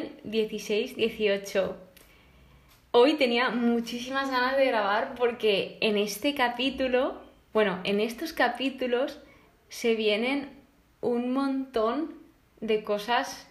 Samuel 0.00 0.12
16, 0.24 0.96
18. 0.96 1.76
Hoy 2.92 3.14
tenía 3.14 3.50
muchísimas 3.50 4.30
ganas 4.30 4.56
de 4.56 4.64
grabar 4.64 5.14
porque 5.16 5.76
en 5.80 5.98
este 5.98 6.34
capítulo, 6.34 7.20
bueno, 7.52 7.80
en 7.84 8.00
estos 8.00 8.32
capítulos 8.32 9.20
se 9.68 9.94
vienen 9.94 10.48
un 11.02 11.32
montón 11.32 12.14
de 12.60 12.82
cosas, 12.82 13.46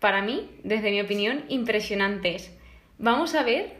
para 0.00 0.22
mí, 0.22 0.50
desde 0.62 0.90
mi 0.90 1.00
opinión, 1.00 1.44
impresionantes. 1.48 2.56
Vamos 2.98 3.34
a 3.34 3.42
ver 3.42 3.74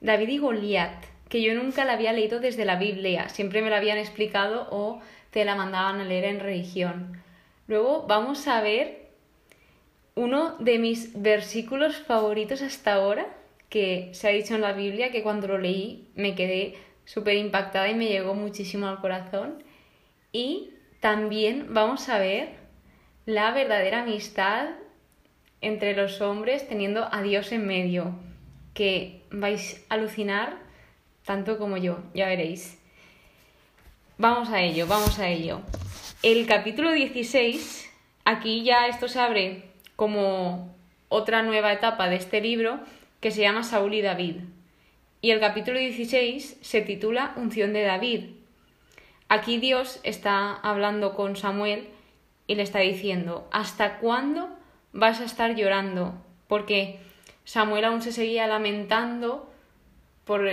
David 0.00 0.28
y 0.28 0.38
Goliat, 0.38 1.04
que 1.28 1.42
yo 1.42 1.54
nunca 1.54 1.84
la 1.84 1.92
había 1.92 2.12
leído 2.12 2.40
desde 2.40 2.64
la 2.64 2.76
Biblia, 2.76 3.28
siempre 3.28 3.62
me 3.62 3.70
la 3.70 3.76
habían 3.76 3.98
explicado 3.98 4.66
o 4.70 5.00
te 5.30 5.44
la 5.44 5.54
mandaban 5.54 6.00
a 6.00 6.04
leer 6.04 6.24
en 6.24 6.40
religión. 6.40 7.22
Luego 7.68 8.04
vamos 8.08 8.48
a 8.48 8.60
ver 8.60 9.05
uno 10.16 10.56
de 10.58 10.78
mis 10.78 11.12
versículos 11.20 11.98
favoritos 11.98 12.62
hasta 12.62 12.94
ahora, 12.94 13.26
que 13.68 14.10
se 14.12 14.26
ha 14.26 14.32
dicho 14.32 14.54
en 14.54 14.62
la 14.62 14.72
Biblia, 14.72 15.12
que 15.12 15.22
cuando 15.22 15.46
lo 15.46 15.58
leí 15.58 16.08
me 16.16 16.34
quedé 16.34 16.74
súper 17.04 17.36
impactada 17.36 17.88
y 17.88 17.94
me 17.94 18.08
llegó 18.08 18.34
muchísimo 18.34 18.88
al 18.88 19.00
corazón. 19.00 19.62
Y 20.32 20.70
también 21.00 21.66
vamos 21.70 22.08
a 22.08 22.18
ver 22.18 22.48
la 23.26 23.52
verdadera 23.52 24.02
amistad 24.02 24.70
entre 25.60 25.94
los 25.94 26.20
hombres 26.20 26.66
teniendo 26.66 27.08
a 27.12 27.22
Dios 27.22 27.52
en 27.52 27.66
medio, 27.66 28.18
que 28.72 29.22
vais 29.30 29.84
a 29.88 29.94
alucinar 29.94 30.56
tanto 31.26 31.58
como 31.58 31.76
yo, 31.76 31.98
ya 32.14 32.26
veréis. 32.26 32.78
Vamos 34.16 34.48
a 34.48 34.62
ello, 34.62 34.86
vamos 34.86 35.18
a 35.18 35.28
ello. 35.28 35.60
El 36.22 36.46
capítulo 36.46 36.92
16, 36.92 37.92
aquí 38.24 38.64
ya 38.64 38.86
esto 38.86 39.08
se 39.08 39.20
abre 39.20 39.75
como 39.96 40.74
otra 41.08 41.42
nueva 41.42 41.72
etapa 41.72 42.08
de 42.08 42.16
este 42.16 42.40
libro 42.40 42.80
que 43.20 43.30
se 43.30 43.40
llama 43.40 43.64
Saúl 43.64 43.94
y 43.94 44.02
David. 44.02 44.36
Y 45.22 45.30
el 45.30 45.40
capítulo 45.40 45.78
16 45.78 46.58
se 46.60 46.82
titula 46.82 47.32
Unción 47.36 47.72
de 47.72 47.82
David. 47.82 48.24
Aquí 49.28 49.58
Dios 49.58 49.98
está 50.04 50.54
hablando 50.54 51.14
con 51.14 51.36
Samuel 51.36 51.88
y 52.46 52.54
le 52.54 52.62
está 52.62 52.80
diciendo, 52.80 53.48
¿hasta 53.50 53.98
cuándo 53.98 54.48
vas 54.92 55.20
a 55.20 55.24
estar 55.24 55.56
llorando? 55.56 56.14
Porque 56.46 57.00
Samuel 57.44 57.86
aún 57.86 58.02
se 58.02 58.12
seguía 58.12 58.46
lamentando 58.46 59.50
por, 60.24 60.48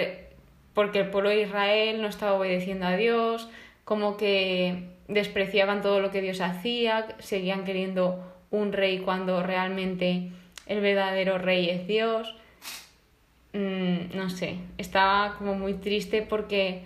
porque 0.73 1.01
el 1.01 1.09
pueblo 1.09 1.29
de 1.29 1.41
Israel 1.41 2.01
no 2.01 2.07
estaba 2.07 2.33
obedeciendo 2.33 2.87
a 2.87 2.95
Dios, 2.95 3.49
como 3.83 4.17
que 4.17 4.89
despreciaban 5.07 5.81
todo 5.81 5.99
lo 5.99 6.09
que 6.09 6.21
Dios 6.21 6.41
hacía, 6.41 7.07
seguían 7.19 7.65
queriendo 7.65 8.32
un 8.53 8.71
rey 8.71 8.99
cuando 8.99 9.41
realmente 9.41 10.29
el 10.67 10.79
verdadero 10.79 11.39
rey 11.39 11.69
es 11.69 11.87
Dios. 11.87 12.35
Mm, 13.51 14.15
no 14.15 14.29
sé, 14.29 14.57
estaba 14.77 15.35
como 15.37 15.55
muy 15.55 15.73
triste 15.73 16.21
porque 16.21 16.83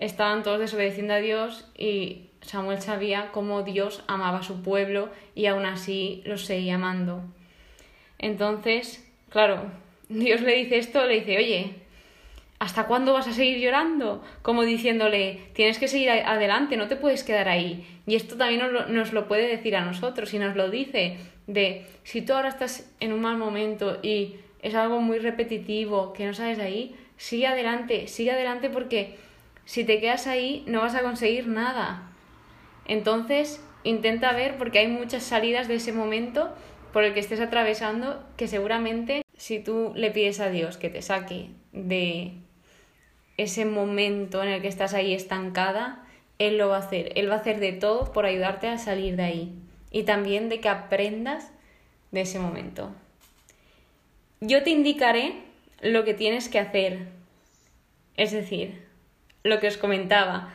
estaban 0.00 0.42
todos 0.42 0.58
desobedeciendo 0.58 1.12
a 1.12 1.18
Dios 1.18 1.70
y 1.76 2.30
Samuel 2.40 2.80
sabía 2.80 3.30
cómo 3.32 3.62
Dios 3.62 4.02
amaba 4.06 4.38
a 4.38 4.42
su 4.42 4.62
pueblo 4.62 5.10
y 5.34 5.44
aún 5.46 5.66
así 5.66 6.22
los 6.24 6.46
seguía 6.46 6.76
amando. 6.76 7.22
Entonces, 8.18 9.06
claro, 9.28 9.70
Dios 10.08 10.40
le 10.40 10.56
dice 10.56 10.78
esto, 10.78 11.04
le 11.04 11.20
dice, 11.20 11.36
oye, 11.36 11.74
¿hasta 12.60 12.86
cuándo 12.86 13.14
vas 13.14 13.26
a 13.26 13.32
seguir 13.32 13.58
llorando? 13.58 14.22
Como 14.42 14.62
diciéndole, 14.62 15.40
tienes 15.54 15.78
que 15.78 15.88
seguir 15.88 16.10
adelante, 16.10 16.76
no 16.76 16.88
te 16.88 16.96
puedes 16.96 17.24
quedar 17.24 17.48
ahí. 17.48 17.86
Y 18.06 18.14
esto 18.14 18.36
también 18.36 18.62
nos 18.88 19.12
lo, 19.12 19.26
puede 19.26 19.48
decir 19.48 19.74
a 19.74 19.84
nosotros 19.84 20.32
y 20.34 20.38
nos 20.38 20.54
lo 20.54 20.70
dice 20.70 21.16
de, 21.46 21.86
si 22.04 22.20
tú 22.20 22.34
ahora 22.34 22.50
estás 22.50 22.92
en 23.00 23.14
un 23.14 23.22
mal 23.22 23.38
momento 23.38 23.98
y 24.02 24.36
es 24.60 24.74
algo 24.74 25.00
muy 25.00 25.18
repetitivo, 25.18 26.12
que 26.12 26.26
no 26.26 26.34
sabes 26.34 26.58
ahí, 26.58 26.94
sigue 27.16 27.46
adelante, 27.46 28.08
sigue 28.08 28.30
adelante 28.30 28.68
porque 28.68 29.16
si 29.64 29.84
te 29.84 29.98
quedas 29.98 30.26
ahí 30.26 30.62
no 30.66 30.82
vas 30.82 30.94
a 30.94 31.02
conseguir 31.02 31.46
nada. 31.46 32.12
Entonces, 32.84 33.64
intenta 33.84 34.32
ver 34.32 34.58
porque 34.58 34.80
hay 34.80 34.88
muchas 34.88 35.22
salidas 35.22 35.66
de 35.66 35.76
ese 35.76 35.94
momento 35.94 36.54
por 36.92 37.04
el 37.04 37.14
que 37.14 37.20
estés 37.20 37.40
atravesando 37.40 38.22
que 38.36 38.48
seguramente 38.48 39.22
si 39.34 39.60
tú 39.60 39.92
le 39.94 40.10
pides 40.10 40.40
a 40.40 40.50
Dios 40.50 40.76
que 40.76 40.90
te 40.90 41.00
saque 41.00 41.48
de 41.72 42.34
ese 43.42 43.64
momento 43.64 44.42
en 44.42 44.48
el 44.48 44.62
que 44.62 44.68
estás 44.68 44.94
ahí 44.94 45.14
estancada, 45.14 46.04
Él 46.38 46.58
lo 46.58 46.68
va 46.68 46.76
a 46.76 46.80
hacer. 46.80 47.12
Él 47.16 47.30
va 47.30 47.34
a 47.34 47.38
hacer 47.38 47.60
de 47.60 47.72
todo 47.72 48.12
por 48.12 48.26
ayudarte 48.26 48.68
a 48.68 48.78
salir 48.78 49.16
de 49.16 49.22
ahí. 49.22 49.54
Y 49.90 50.04
también 50.04 50.48
de 50.48 50.60
que 50.60 50.68
aprendas 50.68 51.50
de 52.12 52.22
ese 52.22 52.38
momento. 52.38 52.92
Yo 54.40 54.62
te 54.62 54.70
indicaré 54.70 55.34
lo 55.80 56.04
que 56.04 56.14
tienes 56.14 56.48
que 56.48 56.58
hacer. 56.58 57.08
Es 58.16 58.32
decir, 58.32 58.82
lo 59.42 59.60
que 59.60 59.68
os 59.68 59.76
comentaba. 59.76 60.54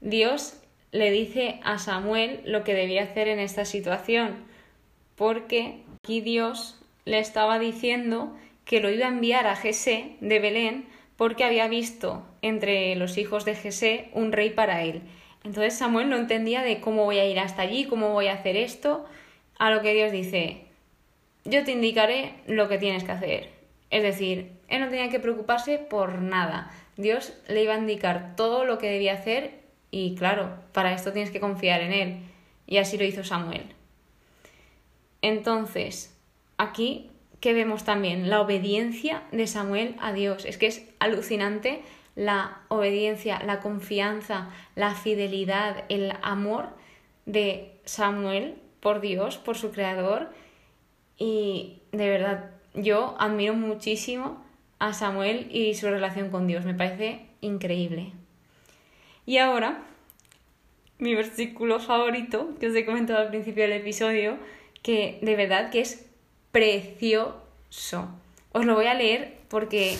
Dios 0.00 0.60
le 0.92 1.10
dice 1.10 1.60
a 1.64 1.78
Samuel 1.78 2.40
lo 2.44 2.64
que 2.64 2.74
debía 2.74 3.04
hacer 3.04 3.28
en 3.28 3.38
esta 3.38 3.64
situación. 3.64 4.44
Porque 5.16 5.82
aquí 6.02 6.20
Dios 6.20 6.80
le 7.04 7.18
estaba 7.18 7.58
diciendo 7.58 8.36
que 8.64 8.80
lo 8.80 8.90
iba 8.90 9.06
a 9.06 9.10
enviar 9.10 9.46
a 9.46 9.56
Jesé 9.56 10.16
de 10.20 10.38
Belén 10.38 10.86
porque 11.16 11.44
había 11.44 11.68
visto 11.68 12.26
entre 12.42 12.96
los 12.96 13.18
hijos 13.18 13.44
de 13.44 13.54
Jesé 13.54 14.10
un 14.12 14.32
rey 14.32 14.50
para 14.50 14.82
él. 14.82 15.02
Entonces 15.44 15.76
Samuel 15.76 16.08
no 16.08 16.16
entendía 16.16 16.62
de 16.62 16.80
cómo 16.80 17.04
voy 17.04 17.18
a 17.18 17.26
ir 17.26 17.38
hasta 17.38 17.62
allí, 17.62 17.84
cómo 17.84 18.10
voy 18.10 18.28
a 18.28 18.34
hacer 18.34 18.56
esto, 18.56 19.04
a 19.58 19.70
lo 19.70 19.82
que 19.82 19.94
Dios 19.94 20.10
dice, 20.10 20.64
yo 21.44 21.64
te 21.64 21.72
indicaré 21.72 22.34
lo 22.46 22.68
que 22.68 22.78
tienes 22.78 23.04
que 23.04 23.12
hacer. 23.12 23.50
Es 23.90 24.02
decir, 24.02 24.52
él 24.68 24.80
no 24.80 24.88
tenía 24.88 25.10
que 25.10 25.20
preocuparse 25.20 25.78
por 25.78 26.20
nada. 26.20 26.70
Dios 26.96 27.34
le 27.48 27.62
iba 27.62 27.74
a 27.74 27.78
indicar 27.78 28.34
todo 28.36 28.64
lo 28.64 28.78
que 28.78 28.90
debía 28.90 29.14
hacer 29.14 29.60
y 29.90 30.16
claro, 30.16 30.58
para 30.72 30.92
esto 30.92 31.12
tienes 31.12 31.30
que 31.30 31.40
confiar 31.40 31.80
en 31.80 31.92
él. 31.92 32.18
Y 32.66 32.78
así 32.78 32.98
lo 32.98 33.04
hizo 33.04 33.22
Samuel. 33.22 33.74
Entonces, 35.22 36.18
aquí 36.56 37.10
que 37.44 37.52
vemos 37.52 37.84
también 37.84 38.30
la 38.30 38.40
obediencia 38.40 39.22
de 39.30 39.46
Samuel 39.46 39.96
a 40.00 40.14
Dios. 40.14 40.46
Es 40.46 40.56
que 40.56 40.66
es 40.66 40.88
alucinante 40.98 41.82
la 42.16 42.62
obediencia, 42.68 43.38
la 43.44 43.60
confianza, 43.60 44.48
la 44.76 44.94
fidelidad, 44.94 45.84
el 45.90 46.14
amor 46.22 46.70
de 47.26 47.72
Samuel 47.84 48.54
por 48.80 49.02
Dios, 49.02 49.36
por 49.36 49.58
su 49.58 49.72
creador. 49.72 50.30
Y 51.18 51.82
de 51.92 52.08
verdad, 52.08 52.50
yo 52.72 53.14
admiro 53.18 53.52
muchísimo 53.52 54.42
a 54.78 54.94
Samuel 54.94 55.48
y 55.50 55.74
su 55.74 55.90
relación 55.90 56.30
con 56.30 56.46
Dios. 56.46 56.64
Me 56.64 56.72
parece 56.72 57.26
increíble. 57.42 58.12
Y 59.26 59.36
ahora, 59.36 59.82
mi 60.96 61.14
versículo 61.14 61.78
favorito, 61.78 62.54
que 62.58 62.68
os 62.68 62.74
he 62.74 62.86
comentado 62.86 63.18
al 63.18 63.28
principio 63.28 63.64
del 63.64 63.72
episodio, 63.72 64.38
que 64.82 65.18
de 65.20 65.36
verdad 65.36 65.70
que 65.70 65.80
es 65.82 66.10
precioso. 66.54 68.08
Os 68.52 68.64
lo 68.64 68.76
voy 68.76 68.86
a 68.86 68.94
leer 68.94 69.38
porque 69.48 69.96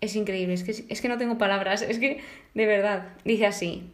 es 0.00 0.16
increíble, 0.16 0.54
es 0.54 0.64
que, 0.64 0.84
es 0.88 1.00
que 1.00 1.08
no 1.08 1.16
tengo 1.16 1.38
palabras, 1.38 1.82
es 1.82 2.00
que 2.00 2.24
de 2.54 2.66
verdad, 2.66 3.10
dice 3.24 3.46
así. 3.46 3.84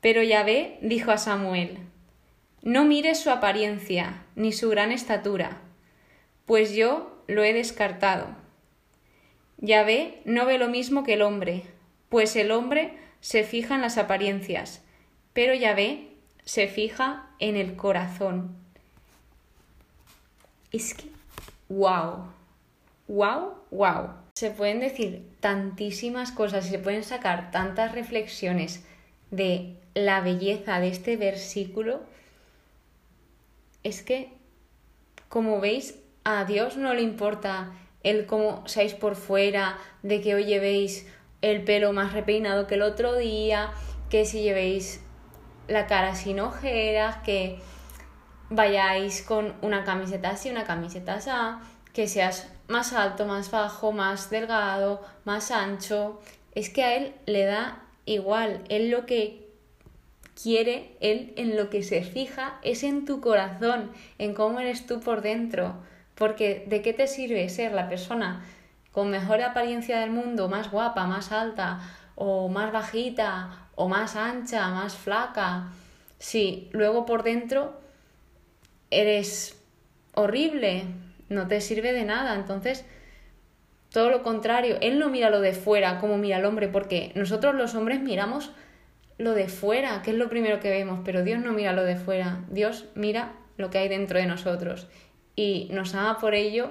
Pero 0.00 0.24
Yahvé 0.24 0.78
dijo 0.82 1.12
a 1.12 1.18
Samuel, 1.18 1.78
no 2.62 2.84
mires 2.84 3.20
su 3.20 3.30
apariencia 3.30 4.24
ni 4.34 4.50
su 4.50 4.70
gran 4.70 4.90
estatura, 4.90 5.60
pues 6.46 6.74
yo 6.74 7.22
lo 7.28 7.44
he 7.44 7.52
descartado. 7.52 8.34
Yahvé 9.58 10.20
no 10.24 10.46
ve 10.46 10.58
lo 10.58 10.66
mismo 10.66 11.04
que 11.04 11.14
el 11.14 11.22
hombre, 11.22 11.62
pues 12.08 12.34
el 12.34 12.50
hombre 12.50 12.94
se 13.20 13.44
fija 13.44 13.76
en 13.76 13.82
las 13.82 13.98
apariencias, 13.98 14.82
pero 15.32 15.54
Yahvé 15.54 16.08
se 16.44 16.66
fija 16.66 17.30
en 17.38 17.54
el 17.54 17.76
corazón. 17.76 18.61
Es 20.72 20.94
que, 20.94 21.04
wow, 21.68 22.28
wow, 23.06 23.54
wow. 23.70 24.10
Se 24.34 24.50
pueden 24.50 24.80
decir 24.80 25.28
tantísimas 25.40 26.32
cosas 26.32 26.66
y 26.66 26.70
se 26.70 26.78
pueden 26.78 27.04
sacar 27.04 27.50
tantas 27.50 27.92
reflexiones 27.92 28.82
de 29.30 29.76
la 29.94 30.20
belleza 30.20 30.80
de 30.80 30.88
este 30.88 31.18
versículo. 31.18 32.00
Es 33.82 34.02
que, 34.02 34.32
como 35.28 35.60
veis, 35.60 35.98
a 36.24 36.44
Dios 36.46 36.76
no 36.76 36.94
le 36.94 37.02
importa 37.02 37.72
el 38.02 38.26
cómo 38.26 38.66
seáis 38.66 38.94
por 38.94 39.14
fuera, 39.14 39.78
de 40.02 40.20
que 40.22 40.34
hoy 40.34 40.44
llevéis 40.44 41.06
el 41.42 41.62
pelo 41.64 41.92
más 41.92 42.12
repeinado 42.12 42.66
que 42.66 42.76
el 42.76 42.82
otro 42.82 43.16
día, 43.16 43.72
que 44.08 44.24
si 44.24 44.42
llevéis 44.42 45.00
la 45.68 45.86
cara 45.86 46.14
sin 46.14 46.40
ojeras, 46.40 47.16
que 47.24 47.58
vayáis 48.54 49.22
con 49.22 49.54
una 49.62 49.84
camiseta 49.84 50.30
así, 50.30 50.50
una 50.50 50.64
camiseta 50.64 51.14
así, 51.14 51.30
que 51.92 52.08
seas 52.08 52.48
más 52.68 52.92
alto, 52.92 53.26
más 53.26 53.50
bajo, 53.50 53.92
más 53.92 54.30
delgado, 54.30 55.02
más 55.24 55.50
ancho. 55.50 56.20
Es 56.54 56.70
que 56.70 56.84
a 56.84 56.96
él 56.96 57.14
le 57.26 57.44
da 57.44 57.82
igual. 58.06 58.62
Él 58.68 58.90
lo 58.90 59.06
que 59.06 59.48
quiere, 60.40 60.96
él 61.00 61.32
en 61.36 61.56
lo 61.56 61.70
que 61.70 61.82
se 61.82 62.02
fija 62.02 62.58
es 62.62 62.82
en 62.82 63.04
tu 63.04 63.20
corazón, 63.20 63.90
en 64.18 64.34
cómo 64.34 64.60
eres 64.60 64.86
tú 64.86 65.00
por 65.00 65.22
dentro. 65.22 65.74
Porque 66.14 66.64
¿de 66.66 66.82
qué 66.82 66.92
te 66.92 67.06
sirve 67.06 67.48
ser 67.48 67.72
la 67.72 67.88
persona 67.88 68.44
con 68.92 69.10
mejor 69.10 69.40
apariencia 69.40 70.00
del 70.00 70.10
mundo, 70.10 70.48
más 70.48 70.70
guapa, 70.70 71.06
más 71.06 71.32
alta, 71.32 71.80
o 72.14 72.48
más 72.48 72.72
bajita, 72.72 73.68
o 73.74 73.88
más 73.88 74.16
ancha, 74.16 74.68
más 74.68 74.94
flaca, 74.94 75.72
si 76.18 76.68
luego 76.72 77.06
por 77.06 77.22
dentro 77.22 77.81
eres 78.92 79.60
horrible, 80.14 80.84
no 81.28 81.48
te 81.48 81.60
sirve 81.60 81.92
de 81.92 82.04
nada. 82.04 82.34
Entonces, 82.34 82.84
todo 83.90 84.10
lo 84.10 84.22
contrario, 84.22 84.78
él 84.80 84.98
no 84.98 85.08
mira 85.08 85.30
lo 85.30 85.40
de 85.40 85.52
fuera 85.52 85.98
como 85.98 86.18
mira 86.18 86.38
el 86.38 86.44
hombre, 86.44 86.68
porque 86.68 87.12
nosotros 87.14 87.54
los 87.54 87.74
hombres 87.74 88.00
miramos 88.00 88.52
lo 89.18 89.34
de 89.34 89.48
fuera, 89.48 90.02
que 90.02 90.12
es 90.12 90.16
lo 90.16 90.28
primero 90.28 90.60
que 90.60 90.70
vemos, 90.70 91.00
pero 91.04 91.22
Dios 91.22 91.40
no 91.40 91.52
mira 91.52 91.72
lo 91.72 91.84
de 91.84 91.96
fuera, 91.96 92.44
Dios 92.50 92.86
mira 92.94 93.34
lo 93.56 93.70
que 93.70 93.78
hay 93.78 93.88
dentro 93.88 94.18
de 94.18 94.26
nosotros 94.26 94.88
y 95.36 95.68
nos 95.70 95.94
ama 95.94 96.18
por 96.18 96.34
ello 96.34 96.70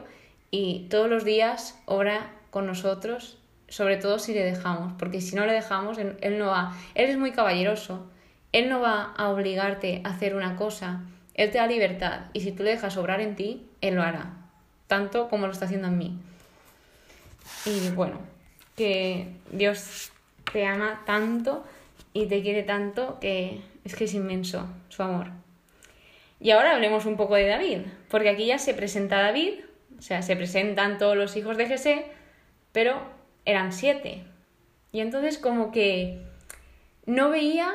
y 0.50 0.88
todos 0.90 1.10
los 1.10 1.24
días 1.24 1.80
obra 1.86 2.32
con 2.50 2.68
nosotros, 2.68 3.38
sobre 3.68 3.98
todo 3.98 4.20
si 4.20 4.34
le 4.34 4.44
dejamos, 4.44 4.94
porque 5.00 5.22
si 5.22 5.36
no 5.36 5.46
le 5.46 5.54
dejamos, 5.54 5.98
él, 5.98 6.38
no 6.38 6.48
va, 6.48 6.76
él 6.96 7.10
es 7.10 7.18
muy 7.18 7.32
caballeroso, 7.32 8.10
él 8.52 8.70
no 8.70 8.82
va 8.82 9.14
a 9.16 9.30
obligarte 9.30 10.02
a 10.04 10.10
hacer 10.10 10.36
una 10.36 10.58
cosa, 10.58 11.04
él 11.44 11.52
te 11.52 11.58
da 11.58 11.68
libertad 11.68 12.22
y 12.34 12.42
si 12.42 12.52
tú 12.52 12.64
le 12.64 12.72
dejas 12.72 12.98
obrar 12.98 13.20
en 13.20 13.36
ti, 13.36 13.66
él 13.82 13.96
lo 13.96 14.04
hará, 14.04 14.34
tanto 14.88 15.28
como 15.30 15.48
lo 15.48 15.54
está 15.54 15.66
haciendo 15.66 15.88
en 15.88 15.98
mí. 15.98 16.20
Y 17.66 17.90
bueno, 17.90 18.20
que 18.76 19.28
Dios 19.52 20.12
te 20.52 20.66
ama 20.66 21.02
tanto 21.06 21.66
y 22.14 22.28
te 22.28 22.42
quiere 22.44 22.64
tanto 22.64 23.20
que 23.20 23.62
es 23.84 23.96
que 23.96 24.04
es 24.04 24.14
inmenso 24.14 24.68
su 24.90 25.02
amor. 25.02 25.32
Y 26.40 26.52
ahora 26.52 26.76
hablemos 26.76 27.06
un 27.06 27.18
poco 27.18 27.36
de 27.36 27.48
David, 27.48 27.80
porque 28.10 28.30
aquí 28.30 28.46
ya 28.46 28.60
se 28.60 28.74
presenta 28.74 29.22
David, 29.22 29.62
o 29.98 30.02
sea, 30.02 30.22
se 30.22 30.36
presentan 30.36 30.98
todos 30.98 31.18
los 31.18 31.36
hijos 31.36 31.58
de 31.58 31.68
Jesé, 31.68 32.06
pero 32.72 33.02
eran 33.46 33.74
siete. 33.74 34.24
Y 34.92 35.00
entonces 35.00 35.38
como 35.38 35.72
que 35.72 36.20
no 37.06 37.30
veía 37.30 37.74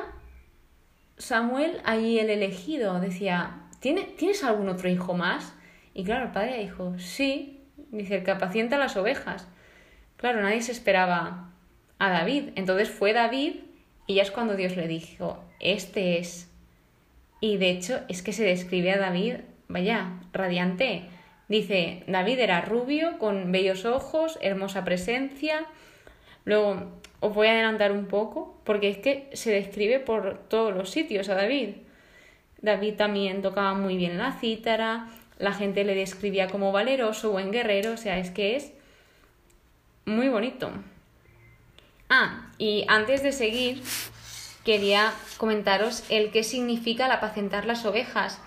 Samuel 1.17 1.81
ahí 1.83 2.19
el 2.19 2.29
elegido, 2.29 2.99
decía, 2.99 3.63
¿tienes 3.79 4.43
algún 4.43 4.69
otro 4.69 4.89
hijo 4.89 5.13
más? 5.13 5.53
Y 5.93 6.03
claro, 6.03 6.25
el 6.25 6.31
padre 6.31 6.59
dijo, 6.59 6.97
sí, 6.99 7.61
dice, 7.91 8.17
el 8.17 8.23
que 8.23 8.31
apacienta 8.31 8.77
las 8.77 8.95
ovejas. 8.97 9.47
Claro, 10.17 10.41
nadie 10.41 10.61
se 10.61 10.71
esperaba 10.71 11.51
a 11.99 12.09
David. 12.09 12.49
Entonces 12.55 12.89
fue 12.89 13.13
David 13.13 13.55
y 14.05 14.15
ya 14.15 14.23
es 14.23 14.31
cuando 14.31 14.55
Dios 14.55 14.75
le 14.75 14.87
dijo, 14.87 15.43
este 15.59 16.19
es. 16.19 16.51
Y 17.39 17.57
de 17.57 17.69
hecho 17.69 17.99
es 18.07 18.21
que 18.21 18.33
se 18.33 18.43
describe 18.43 18.91
a 18.91 18.97
David, 18.97 19.37
vaya, 19.67 20.19
radiante. 20.33 21.09
Dice, 21.47 22.03
David 22.07 22.39
era 22.39 22.61
rubio, 22.61 23.19
con 23.19 23.51
bellos 23.51 23.85
ojos, 23.85 24.37
hermosa 24.41 24.83
presencia. 24.83 25.65
Luego 26.47 26.81
os 27.19 27.35
voy 27.35 27.47
a 27.47 27.51
adelantar 27.51 27.91
un 27.91 28.05
poco, 28.05 28.55
porque 28.63 28.89
es 28.89 28.99
que 28.99 29.29
se 29.33 29.51
describe 29.51 29.99
por 29.99 30.47
todos 30.47 30.73
los 30.73 30.89
sitios 30.89 31.27
a 31.27 31.35
David. 31.35 31.75
David 32.61 32.93
también 32.95 33.41
tocaba 33.41 33.73
muy 33.73 33.97
bien 33.97 34.17
la 34.17 34.31
cítara, 34.31 35.09
la 35.39 35.51
gente 35.51 35.83
le 35.83 35.93
describía 35.93 36.47
como 36.47 36.71
valeroso, 36.71 37.31
buen 37.31 37.51
guerrero, 37.51 37.91
o 37.91 37.97
sea, 37.97 38.17
es 38.17 38.31
que 38.31 38.55
es 38.55 38.71
muy 40.05 40.29
bonito. 40.29 40.71
Ah, 42.07 42.49
y 42.57 42.85
antes 42.87 43.23
de 43.23 43.33
seguir, 43.33 43.83
quería 44.63 45.11
comentaros 45.35 46.05
el 46.09 46.31
qué 46.31 46.43
significa 46.43 47.07
el 47.07 47.11
apacentar 47.11 47.65
las 47.65 47.85
ovejas, 47.85 48.39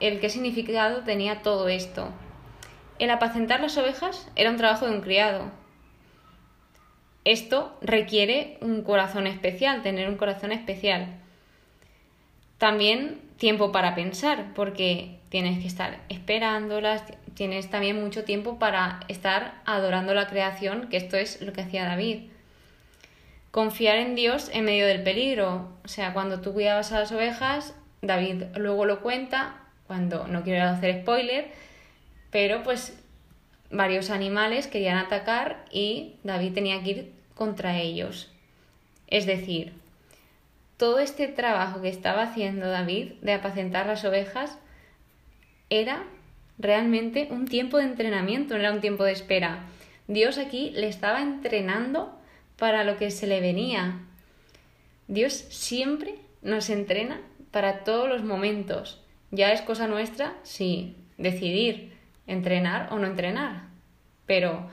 el 0.00 0.20
qué 0.20 0.28
significado 0.28 1.02
tenía 1.02 1.40
todo 1.40 1.68
esto. 1.68 2.10
El 2.98 3.08
apacentar 3.08 3.60
las 3.60 3.78
ovejas 3.78 4.28
era 4.36 4.50
un 4.50 4.58
trabajo 4.58 4.84
de 4.84 4.92
un 4.92 5.00
criado. 5.00 5.50
Esto 7.24 7.76
requiere 7.80 8.58
un 8.60 8.82
corazón 8.82 9.26
especial, 9.26 9.82
tener 9.82 10.08
un 10.08 10.16
corazón 10.16 10.52
especial. 10.52 11.08
También 12.58 13.20
tiempo 13.38 13.70
para 13.72 13.94
pensar, 13.94 14.52
porque 14.54 15.18
tienes 15.28 15.60
que 15.60 15.66
estar 15.66 16.00
esperándolas, 16.08 17.04
tienes 17.34 17.70
también 17.70 18.00
mucho 18.00 18.24
tiempo 18.24 18.58
para 18.58 19.00
estar 19.08 19.54
adorando 19.64 20.14
la 20.14 20.26
creación, 20.26 20.88
que 20.88 20.96
esto 20.96 21.16
es 21.16 21.40
lo 21.40 21.52
que 21.52 21.60
hacía 21.60 21.84
David. 21.84 22.30
Confiar 23.50 23.96
en 23.98 24.14
Dios 24.14 24.50
en 24.52 24.64
medio 24.64 24.86
del 24.86 25.02
peligro. 25.02 25.68
O 25.84 25.88
sea, 25.88 26.12
cuando 26.12 26.40
tú 26.40 26.52
cuidabas 26.52 26.92
a 26.92 27.00
las 27.00 27.12
ovejas, 27.12 27.74
David 28.02 28.44
luego 28.56 28.84
lo 28.84 29.00
cuenta, 29.00 29.56
cuando 29.86 30.26
no 30.26 30.42
quiero 30.42 30.64
hacer 30.64 31.02
spoiler, 31.02 31.50
pero 32.30 32.62
pues 32.62 32.98
varios 33.70 34.10
animales 34.10 34.66
querían 34.66 34.98
atacar 34.98 35.64
y 35.70 36.16
David 36.24 36.54
tenía 36.54 36.82
que 36.82 36.90
ir 36.90 37.12
contra 37.34 37.78
ellos. 37.78 38.30
Es 39.06 39.26
decir, 39.26 39.72
todo 40.76 40.98
este 40.98 41.28
trabajo 41.28 41.80
que 41.80 41.88
estaba 41.88 42.22
haciendo 42.22 42.68
David 42.68 43.12
de 43.20 43.32
apacentar 43.32 43.86
las 43.86 44.04
ovejas 44.04 44.58
era 45.70 46.04
realmente 46.58 47.28
un 47.30 47.46
tiempo 47.46 47.78
de 47.78 47.84
entrenamiento, 47.84 48.54
no 48.54 48.60
era 48.60 48.72
un 48.72 48.80
tiempo 48.80 49.04
de 49.04 49.12
espera. 49.12 49.64
Dios 50.06 50.38
aquí 50.38 50.70
le 50.70 50.88
estaba 50.88 51.20
entrenando 51.20 52.18
para 52.58 52.84
lo 52.84 52.96
que 52.96 53.10
se 53.10 53.26
le 53.26 53.40
venía. 53.40 54.00
Dios 55.06 55.32
siempre 55.32 56.16
nos 56.42 56.70
entrena 56.70 57.20
para 57.50 57.84
todos 57.84 58.08
los 58.08 58.24
momentos. 58.24 59.02
Ya 59.30 59.52
es 59.52 59.62
cosa 59.62 59.86
nuestra, 59.86 60.34
sí, 60.42 60.96
decidir 61.18 61.97
entrenar 62.28 62.92
o 62.92 62.98
no 62.98 63.06
entrenar. 63.06 63.62
Pero 64.26 64.68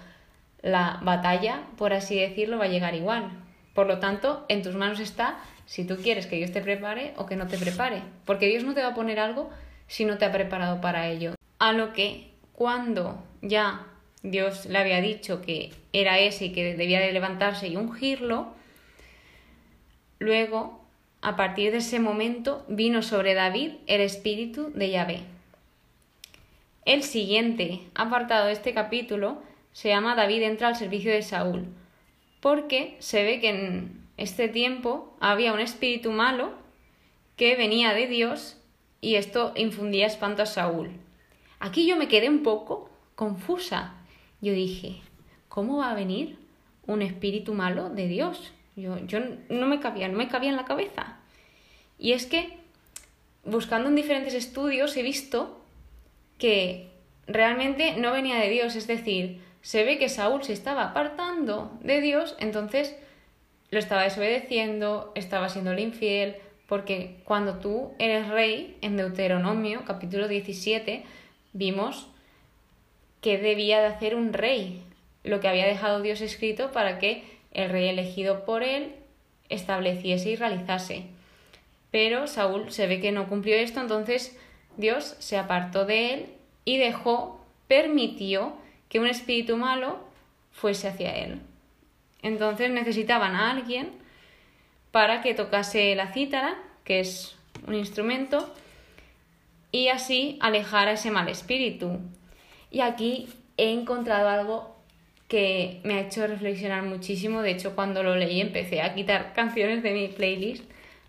la 0.62 1.00
batalla, 1.02 1.62
por 1.78 1.94
así 1.94 2.20
decirlo, 2.20 2.60
va 2.60 2.66
a 2.66 2.70
llegar 2.70 2.94
igual. 2.94 3.32
Por 3.74 3.88
lo 3.88 4.00
tanto, 4.00 4.46
en 4.48 4.62
tus 4.62 4.76
manos 4.76 5.00
está 5.00 5.38
si 5.66 5.86
tú 5.86 5.98
quieres 5.98 6.28
que 6.28 6.36
Dios 6.36 6.52
te 6.52 6.62
prepare 6.62 7.14
o 7.18 7.26
que 7.26 7.36
no 7.36 7.48
te 7.48 7.58
prepare. 7.58 8.04
Porque 8.26 8.48
Dios 8.48 8.64
no 8.64 8.74
te 8.74 8.82
va 8.82 8.90
a 8.90 8.94
poner 8.94 9.20
algo 9.20 9.50
si 9.88 10.06
no 10.06 10.18
te 10.18 10.26
ha 10.26 10.32
preparado 10.32 10.82
para 10.82 11.08
ello. 11.08 11.34
A 11.60 11.74
lo 11.74 11.94
que 11.94 12.32
cuando 12.54 13.24
ya 13.42 13.88
Dios 14.24 14.66
le 14.66 14.78
había 14.78 15.02
dicho 15.02 15.42
que 15.42 15.72
era 15.94 16.20
ese 16.20 16.46
y 16.46 16.52
que 16.52 16.76
debía 16.76 17.00
de 17.00 17.12
levantarse 17.12 17.68
y 17.68 17.76
ungirlo, 17.76 18.54
luego, 20.20 20.84
a 21.22 21.36
partir 21.36 21.72
de 21.72 21.78
ese 21.78 22.00
momento, 22.00 22.66
vino 22.68 23.02
sobre 23.02 23.34
David 23.34 23.74
el 23.88 24.02
espíritu 24.02 24.72
de 24.74 24.90
Yahvé. 24.90 25.35
El 26.86 27.02
siguiente 27.02 27.82
apartado 27.96 28.46
de 28.46 28.54
este 28.54 28.76
capítulo 28.76 29.42
se 29.74 29.90
llama 29.90 30.14
David 30.14 30.44
entra 30.44 30.68
al 30.68 30.76
servicio 30.76 31.12
de 31.12 31.24
Saúl, 31.24 31.66
porque 32.42 32.96
se 33.00 33.24
ve 33.24 33.40
que 33.40 33.50
en 33.50 34.08
este 34.18 34.50
tiempo 34.50 35.18
había 35.20 35.52
un 35.52 35.60
espíritu 35.60 36.12
malo 36.12 36.54
que 37.38 37.56
venía 37.56 37.96
de 37.96 38.06
Dios 38.06 38.62
y 39.02 39.16
esto 39.16 39.52
infundía 39.56 40.06
espanto 40.06 40.44
a 40.44 40.46
Saúl. 40.46 40.92
Aquí 41.60 41.88
yo 41.88 41.98
me 41.98 42.08
quedé 42.08 42.30
un 42.30 42.44
poco 42.44 42.92
confusa. 43.16 43.96
Yo 44.40 44.54
dije, 44.54 45.02
¿cómo 45.50 45.78
va 45.78 45.90
a 45.90 45.96
venir 45.96 46.38
un 46.86 47.02
espíritu 47.02 47.56
malo 47.56 47.90
de 47.90 48.08
Dios? 48.08 48.54
Yo, 48.76 49.00
yo 49.08 49.22
no 49.50 49.66
me 49.66 49.80
cabía, 49.80 50.08
no 50.08 50.20
me 50.20 50.28
cabía 50.28 50.52
en 50.52 50.56
la 50.56 50.66
cabeza. 50.66 51.18
Y 51.98 52.12
es 52.12 52.28
que, 52.28 52.60
buscando 53.44 53.90
en 53.90 53.96
diferentes 53.96 54.36
estudios, 54.36 54.96
he 54.96 55.02
visto 55.02 55.65
que 56.38 56.90
realmente 57.28 57.96
no 57.98 58.12
venía 58.12 58.38
de 58.38 58.50
Dios, 58.50 58.76
es 58.76 58.88
decir, 58.88 59.42
se 59.62 59.84
ve 59.84 59.98
que 59.98 60.10
Saúl 60.10 60.44
se 60.44 60.54
estaba 60.54 60.84
apartando 60.84 61.72
de 61.82 62.02
Dios, 62.02 62.36
entonces 62.40 62.96
lo 63.72 63.80
estaba 63.80 64.04
desobedeciendo, 64.04 65.12
estaba 65.16 65.50
siendo 65.50 65.78
infiel, 65.78 66.36
porque 66.68 67.18
cuando 67.26 67.60
tú 67.60 67.94
eres 68.00 68.28
rey, 68.28 68.78
en 68.82 68.98
Deuteronomio 68.98 69.84
capítulo 69.86 70.28
17, 70.28 71.04
vimos 71.54 72.08
que 73.22 73.38
debía 73.38 73.80
de 73.80 73.88
hacer 73.88 74.16
un 74.16 74.34
rey, 74.34 74.84
lo 75.24 75.40
que 75.40 75.48
había 75.48 75.66
dejado 75.66 76.02
Dios 76.02 76.22
escrito 76.22 76.72
para 76.72 77.00
que 77.00 77.24
el 77.52 77.70
rey 77.70 77.88
elegido 77.88 78.46
por 78.46 78.62
él 78.62 78.94
estableciese 79.50 80.30
y 80.32 80.36
realizase. 80.36 81.06
Pero 81.92 82.28
Saúl 82.28 82.72
se 82.72 82.88
ve 82.88 83.00
que 83.00 83.12
no 83.12 83.28
cumplió 83.28 83.56
esto, 83.56 83.80
entonces 83.80 84.38
Dios 84.78 85.16
se 85.20 85.38
apartó 85.38 85.86
de 85.86 86.14
él 86.14 86.26
y 86.66 86.78
dejó, 86.78 87.40
permitió 87.68 88.54
que 88.90 89.00
un 89.00 89.08
espíritu 89.08 89.58
malo 89.58 90.00
fuese 90.52 90.88
hacia 90.88 91.16
él. 91.16 91.42
Entonces 92.22 92.72
necesitaban 92.72 93.36
a 93.36 93.52
alguien 93.52 93.92
para 94.92 95.22
que 95.22 95.34
tocase 95.34 95.96
la 95.96 96.14
cítara, 96.14 96.58
que 96.84 97.00
es 97.00 97.36
un 97.68 97.76
instrumento, 97.76 98.54
y 99.72 99.90
así 99.90 100.38
alejar 100.42 100.88
a 100.88 100.94
ese 100.94 101.12
mal 101.12 101.28
espíritu. 101.28 102.00
Y 102.72 102.80
aquí 102.80 103.28
he 103.58 103.72
encontrado 103.72 104.30
algo 104.30 104.76
que 105.28 105.82
me 105.84 105.96
ha 105.96 106.02
hecho 106.02 106.26
reflexionar 106.28 106.84
muchísimo. 106.84 107.42
De 107.42 107.52
hecho, 107.52 107.76
cuando 107.76 108.04
lo 108.04 108.16
leí 108.16 108.42
empecé 108.42 108.82
a 108.82 108.94
quitar 108.94 109.34
canciones 109.34 109.84
de 109.84 109.92
mi 109.92 110.08
playlist 110.08 110.64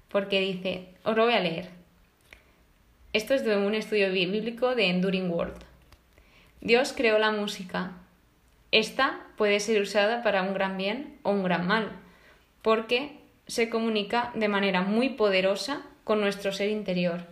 porque 0.09 0.41
dice, 0.41 0.89
os 1.05 1.17
lo 1.17 1.25
voy 1.25 1.35
a 1.35 1.41
leer. 1.41 1.76
Esto 3.17 3.33
es 3.33 3.47
de 3.47 3.57
un 3.57 3.75
estudio 3.75 4.13
bíblico 4.13 4.75
de 4.75 4.91
Enduring 4.91 5.31
World. 5.31 5.57
Dios 6.61 6.93
creó 6.95 7.19
la 7.19 7.31
música. 7.31 7.93
Esta 8.73 9.21
puede 9.39 9.59
ser 9.59 9.81
usada 9.81 10.23
para 10.23 10.43
un 10.43 10.53
gran 10.53 10.77
bien 10.77 11.17
o 11.23 11.31
un 11.31 11.43
gran 11.43 11.67
mal, 11.67 11.93
porque 12.61 13.19
se 13.47 13.71
comunica 13.71 14.33
de 14.35 14.49
manera 14.49 14.83
muy 14.83 15.09
poderosa 15.09 15.81
con 16.05 16.21
nuestro 16.21 16.53
ser 16.53 16.69
interior. 16.69 17.25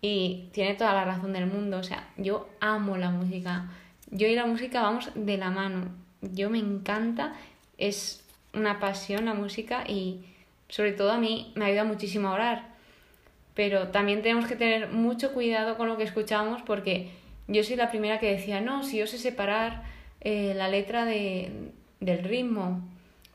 Y 0.00 0.48
tiene 0.52 0.74
toda 0.74 0.94
la 0.94 1.06
razón 1.06 1.32
del 1.32 1.46
mundo. 1.46 1.78
O 1.78 1.82
sea, 1.82 2.08
yo 2.16 2.48
amo 2.60 2.96
la 2.96 3.10
música. 3.10 3.68
Yo 4.12 4.28
y 4.28 4.36
la 4.36 4.46
música 4.46 4.80
vamos 4.80 5.10
de 5.16 5.38
la 5.38 5.50
mano. 5.50 5.86
Yo 6.20 6.50
me 6.50 6.58
encanta. 6.60 7.34
Es 7.78 8.24
una 8.54 8.78
pasión 8.78 9.24
la 9.24 9.34
música 9.34 9.82
y 9.88 10.24
sobre 10.68 10.92
todo 10.92 11.10
a 11.10 11.18
mí 11.18 11.52
me 11.56 11.64
ayuda 11.64 11.82
muchísimo 11.82 12.28
a 12.28 12.34
orar. 12.34 12.71
Pero 13.54 13.88
también 13.88 14.22
tenemos 14.22 14.46
que 14.46 14.56
tener 14.56 14.88
mucho 14.88 15.32
cuidado 15.32 15.76
con 15.76 15.88
lo 15.88 15.96
que 15.96 16.04
escuchamos 16.04 16.62
porque 16.62 17.10
yo 17.48 17.62
soy 17.64 17.76
la 17.76 17.90
primera 17.90 18.18
que 18.18 18.30
decía, 18.30 18.60
no, 18.60 18.82
si 18.82 18.98
yo 18.98 19.06
sé 19.06 19.18
separar 19.18 19.82
eh, 20.20 20.54
la 20.56 20.68
letra 20.68 21.04
de, 21.04 21.72
del 22.00 22.24
ritmo, 22.24 22.80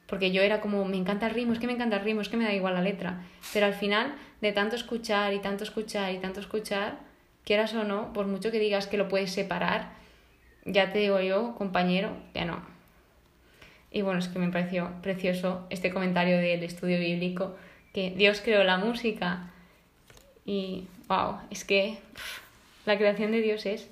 porque 0.08 0.32
yo 0.32 0.42
era 0.42 0.62
como, 0.62 0.86
me 0.86 0.98
encanta 0.98 1.28
el 1.28 1.34
ritmo, 1.34 1.54
es 1.54 1.60
que 1.60 1.68
me 1.68 1.74
encanta 1.74 1.98
el 1.98 2.04
ritmo, 2.04 2.22
es 2.22 2.30
que 2.30 2.38
me 2.38 2.46
da 2.46 2.54
igual 2.54 2.74
la 2.74 2.82
letra. 2.82 3.22
Pero 3.54 3.66
al 3.66 3.74
final, 3.74 4.16
de 4.42 4.54
tanto 4.54 4.76
escuchar 4.76 5.34
y 5.34 5.40
tanto 5.40 5.64
escuchar 5.64 6.14
y 6.14 6.18
tanto 6.20 6.40
escuchar, 6.40 7.00
quieras 7.44 7.74
o 7.74 7.84
no, 7.84 8.14
por 8.14 8.26
mucho 8.26 8.52
que 8.52 8.60
digas 8.60 8.88
que 8.88 8.98
lo 8.98 9.10
puedes 9.10 9.32
separar, 9.32 9.92
ya 10.66 10.92
te 10.92 11.00
digo 11.00 11.20
yo, 11.20 11.56
compañero, 11.56 12.12
que 12.34 12.46
no. 12.46 12.62
Y 13.92 14.02
bueno, 14.02 14.20
es 14.20 14.28
que 14.28 14.40
me 14.40 14.50
pareció 14.50 14.92
precioso 15.02 15.66
este 15.70 15.92
comentario 15.92 16.38
del 16.38 16.64
estudio 16.64 17.00
bíblico, 17.00 17.56
que 17.94 18.12
Dios 18.12 18.42
creó 18.42 18.64
la 18.64 18.78
música. 18.78 19.52
Y, 20.48 20.88
wow, 21.10 21.40
es 21.52 21.66
que 21.66 22.00
la 22.86 22.98
creación 22.98 23.32
de 23.32 23.42
Dios 23.42 23.66
es... 23.66 23.88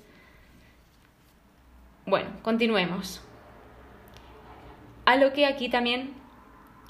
Bueno, 2.06 2.30
continuemos. 2.42 3.20
A 5.04 5.16
lo 5.16 5.32
que 5.34 5.44
aquí 5.44 5.68
también 5.68 6.14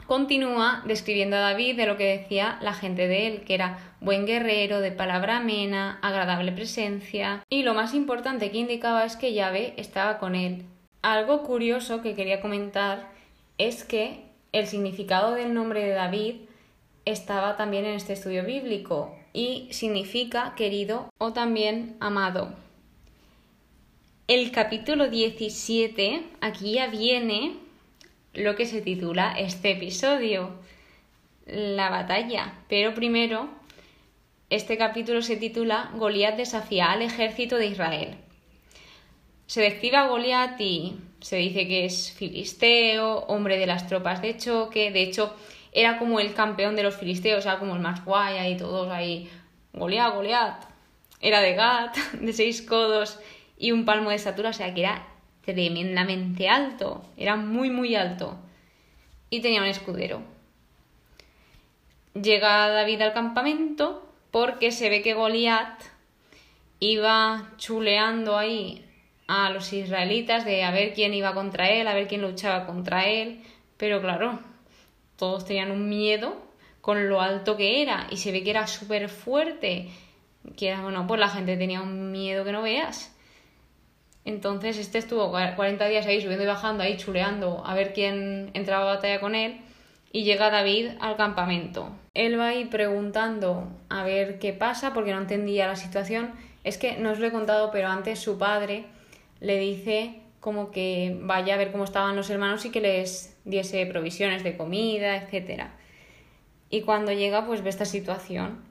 continúa 0.06 0.82
describiendo 0.87 1.37
a 1.37 1.40
David 1.40 1.76
de 1.76 1.87
lo 1.87 1.96
que 1.96 2.18
decía 2.18 2.58
la 2.62 2.75
gente 2.75 3.08
de 3.08 3.26
él, 3.26 3.44
que 3.44 3.54
era 3.54 3.78
buen 4.00 4.25
guerrero, 4.25 4.80
de 4.80 4.92
palabra 4.92 5.38
amena, 5.38 5.99
agradable 6.00 6.52
presencia. 6.52 7.42
Y 7.49 7.64
lo 7.64 7.75
más 7.75 7.92
importante 7.92 8.52
que 8.52 8.58
indicaba 8.58 9.04
es 9.04 9.16
que 9.16 9.35
Yahvé 9.35 9.75
estaba 9.78 10.18
con 10.18 10.37
él. 10.37 10.64
Algo 11.02 11.42
curioso 11.42 12.02
que 12.02 12.14
quería 12.14 12.40
comentar 12.40 13.11
es 13.58 13.82
que 13.82 14.20
el 14.52 14.68
significado 14.68 15.35
del 15.35 15.54
nombre 15.54 15.82
de 15.82 15.90
David 15.90 16.37
estaba 17.04 17.56
también 17.56 17.85
en 17.85 17.94
este 17.94 18.12
estudio 18.12 18.44
bíblico 18.44 19.16
y 19.37 19.69
significa 19.71 20.55
querido 20.57 21.11
o 21.19 21.35
también 21.35 21.97
amado. 22.00 22.55
El 24.28 24.50
capítulo 24.50 25.11
17 25.11 26.23
aquí 26.40 26.73
ya 26.73 26.87
viene 26.87 27.59
lo 28.33 28.57
que 28.57 28.64
se 28.64 28.81
titula 28.81 29.35
este 29.38 29.73
episodio, 29.73 30.55
la 31.45 31.90
batalla. 31.90 32.55
Pero 32.71 32.95
primero, 32.95 33.50
este 34.49 34.78
capítulo 34.78 35.21
se 35.21 35.37
titula 35.37 35.90
Goliat 35.97 36.38
desafía 36.38 36.90
al 36.90 37.02
ejército 37.02 37.57
de 37.57 37.66
Israel. 37.66 38.16
Se 39.47 39.61
describe 39.61 39.99
a 39.99 40.07
Goliat 40.09 40.59
y 40.62 40.97
se 41.21 41.37
dice 41.37 41.69
que 41.69 41.85
es 41.85 42.11
filisteo, 42.11 43.19
hombre 43.28 43.59
de 43.59 43.66
las 43.66 43.87
tropas 43.87 44.23
de 44.23 44.38
choque. 44.38 44.90
De 44.90 45.02
hecho, 45.02 45.37
era 45.76 45.99
como 45.99 46.21
el 46.21 46.33
campeón 46.33 46.75
de 46.75 46.83
los 46.83 46.97
filisteos, 46.97 47.45
era 47.45 47.59
como 47.59 47.75
el 47.75 47.83
más 47.83 48.02
guay 48.02 48.50
y 48.50 48.56
todos 48.56 48.90
ahí. 48.90 49.30
Goliat, 49.75 50.14
Goliat. 50.14 50.64
Era 51.21 51.40
de 51.40 51.54
Gat, 51.54 51.97
de 52.21 52.33
seis 52.33 52.62
codos 52.62 53.21
y 53.59 53.73
un 53.73 53.85
palmo 53.85 54.09
de 54.09 54.16
estatura, 54.16 54.50
o 54.50 54.52
sea 54.54 54.73
que 54.73 54.80
era 54.80 55.06
tremendamente 55.45 56.49
alto, 56.49 57.04
era 57.18 57.37
muy 57.37 57.71
muy 57.71 57.95
alto 57.95 58.38
y 59.28 59.40
tenía 59.40 59.61
un 59.61 59.66
escudero. 59.66 60.23
Llega 62.14 62.68
David 62.68 63.02
al 63.02 63.12
campamento 63.12 64.11
porque 64.30 64.73
se 64.73 64.88
ve 64.88 65.02
que 65.02 65.12
Goliat 65.12 65.78
iba 66.80 67.50
chuleando 67.59 68.38
ahí 68.38 68.83
a 69.26 69.50
los 69.50 69.75
israelitas 69.75 70.47
de 70.47 70.64
a 70.64 70.71
ver 70.71 70.95
quién 70.95 71.12
iba 71.12 71.35
contra 71.35 71.68
él, 71.68 71.87
a 71.87 71.95
ver 71.95 72.09
quién 72.09 72.23
luchaba 72.23 72.64
contra 72.64 73.06
él, 73.06 73.42
pero 73.76 74.00
claro, 74.00 74.40
todos 75.16 75.44
tenían 75.44 75.70
un 75.70 75.88
miedo 75.88 76.37
con 76.80 77.08
lo 77.08 77.20
alto 77.20 77.56
que 77.56 77.82
era 77.82 78.06
y 78.11 78.18
se 78.18 78.32
ve 78.32 78.44
que 78.44 78.50
era 78.50 78.66
súper 78.66 79.08
fuerte, 79.08 79.88
que 80.56 80.68
era, 80.68 80.82
bueno, 80.82 81.06
pues 81.06 81.18
la 81.18 81.28
gente 81.28 81.56
tenía 81.56 81.82
un 81.82 82.12
miedo 82.12 82.44
que 82.44 82.52
no 82.52 82.62
veas. 82.62 83.12
Entonces 84.25 84.76
este 84.78 84.99
estuvo 84.99 85.30
40 85.30 85.87
días 85.87 86.06
ahí 86.06 86.20
subiendo 86.20 86.44
y 86.44 86.49
bajando, 86.49 86.82
ahí 86.82 86.96
chuleando 86.96 87.62
a 87.64 87.75
ver 87.75 87.92
quién 87.92 88.50
entraba 88.54 88.90
a 88.90 88.94
batalla 88.96 89.20
con 89.20 89.35
él 89.35 89.61
y 90.12 90.25
llega 90.25 90.50
David 90.50 90.90
al 91.00 91.16
campamento. 91.16 91.90
Él 92.14 92.38
va 92.38 92.49
ahí 92.49 92.64
preguntando 92.64 93.68
a 93.88 94.02
ver 94.02 94.38
qué 94.38 94.52
pasa 94.52 94.94
porque 94.94 95.12
no 95.12 95.20
entendía 95.20 95.68
la 95.68 95.76
situación. 95.76 96.32
Es 96.64 96.78
que 96.78 96.96
no 96.96 97.12
os 97.12 97.18
lo 97.20 97.26
he 97.26 97.32
contado, 97.32 97.70
pero 97.70 97.88
antes 97.88 98.18
su 98.18 98.38
padre 98.38 98.87
le 99.40 99.58
dice 99.58 100.20
como 100.40 100.70
que 100.70 101.16
vaya 101.20 101.54
a 101.54 101.58
ver 101.58 101.70
cómo 101.70 101.85
estaban 101.85 102.16
los 102.16 102.30
hermanos 102.30 102.64
y 102.64 102.70
que 102.70 102.80
les 102.80 103.36
diese 103.47 103.87
provisiones 103.87 104.45
de 104.45 104.57
comida, 104.57 105.17
etc. 105.17 105.69
Y 106.69 106.83
cuando 106.83 107.12
llega 107.12 107.47
pues 107.47 107.62
ve 107.62 107.71
esta 107.71 107.87
situación. 107.87 108.62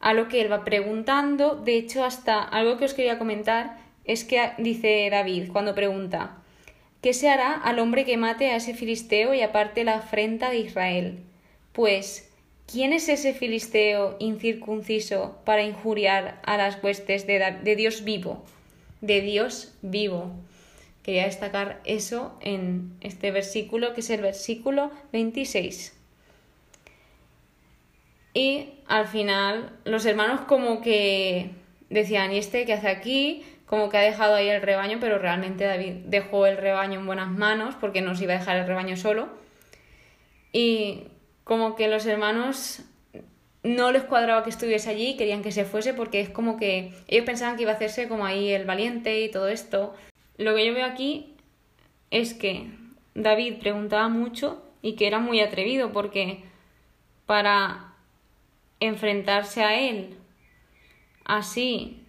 A 0.00 0.14
lo 0.14 0.28
que 0.28 0.40
él 0.40 0.50
va 0.50 0.64
preguntando, 0.64 1.56
de 1.56 1.76
hecho 1.76 2.04
hasta 2.04 2.42
algo 2.42 2.78
que 2.78 2.84
os 2.86 2.94
quería 2.94 3.18
comentar 3.18 3.78
es 4.04 4.24
que 4.24 4.52
dice 4.58 5.08
David 5.10 5.50
cuando 5.52 5.74
pregunta, 5.74 6.38
¿qué 7.02 7.12
se 7.12 7.28
hará 7.28 7.54
al 7.54 7.78
hombre 7.78 8.04
que 8.04 8.16
mate 8.16 8.50
a 8.50 8.56
ese 8.56 8.74
filisteo 8.74 9.34
y 9.34 9.42
aparte 9.42 9.84
la 9.84 9.96
afrenta 9.96 10.50
de 10.50 10.58
Israel? 10.58 11.18
Pues, 11.72 12.30
¿quién 12.70 12.92
es 12.92 13.08
ese 13.08 13.34
filisteo 13.34 14.16
incircunciso 14.20 15.38
para 15.44 15.64
injuriar 15.64 16.40
a 16.44 16.56
las 16.56 16.82
huestes 16.82 17.26
de, 17.26 17.58
de 17.62 17.76
Dios 17.76 18.04
vivo? 18.04 18.44
De 19.00 19.20
Dios 19.20 19.74
vivo. 19.82 20.30
Quería 21.06 21.26
destacar 21.26 21.80
eso 21.84 22.36
en 22.40 22.96
este 23.00 23.30
versículo, 23.30 23.94
que 23.94 24.00
es 24.00 24.10
el 24.10 24.22
versículo 24.22 24.90
26. 25.12 25.96
Y 28.34 28.70
al 28.88 29.06
final 29.06 29.70
los 29.84 30.04
hermanos 30.04 30.40
como 30.48 30.80
que 30.80 31.52
decían, 31.90 32.32
¿y 32.32 32.38
este 32.38 32.66
qué 32.66 32.72
hace 32.72 32.88
aquí? 32.88 33.44
como 33.66 33.88
que 33.88 33.98
ha 33.98 34.00
dejado 34.00 34.34
ahí 34.34 34.48
el 34.48 34.62
rebaño, 34.62 34.98
pero 35.00 35.18
realmente 35.18 35.64
David 35.64 35.92
dejó 36.06 36.46
el 36.46 36.56
rebaño 36.56 36.98
en 36.98 37.06
buenas 37.06 37.28
manos 37.30 37.76
porque 37.80 38.00
no 38.00 38.16
se 38.16 38.24
iba 38.24 38.34
a 38.34 38.38
dejar 38.38 38.56
el 38.56 38.66
rebaño 38.66 38.96
solo. 38.96 39.28
Y 40.52 41.04
como 41.44 41.76
que 41.76 41.86
los 41.86 42.04
hermanos 42.06 42.82
no 43.62 43.92
les 43.92 44.02
cuadraba 44.02 44.42
que 44.42 44.50
estuviese 44.50 44.90
allí, 44.90 45.16
querían 45.16 45.42
que 45.42 45.52
se 45.52 45.64
fuese 45.64 45.94
porque 45.94 46.20
es 46.20 46.30
como 46.30 46.56
que 46.56 46.94
ellos 47.06 47.24
pensaban 47.24 47.54
que 47.54 47.62
iba 47.62 47.70
a 47.70 47.76
hacerse 47.76 48.08
como 48.08 48.26
ahí 48.26 48.50
el 48.50 48.64
valiente 48.64 49.20
y 49.20 49.30
todo 49.30 49.46
esto. 49.46 49.94
Lo 50.36 50.54
que 50.54 50.66
yo 50.66 50.74
veo 50.74 50.86
aquí 50.86 51.34
es 52.10 52.34
que 52.34 52.70
David 53.14 53.58
preguntaba 53.60 54.08
mucho 54.08 54.62
y 54.82 54.94
que 54.94 55.06
era 55.06 55.18
muy 55.18 55.40
atrevido 55.40 55.92
porque 55.92 56.44
para 57.26 57.94
enfrentarse 58.80 59.62
a 59.62 59.80
él 59.80 60.16
así 61.24 62.06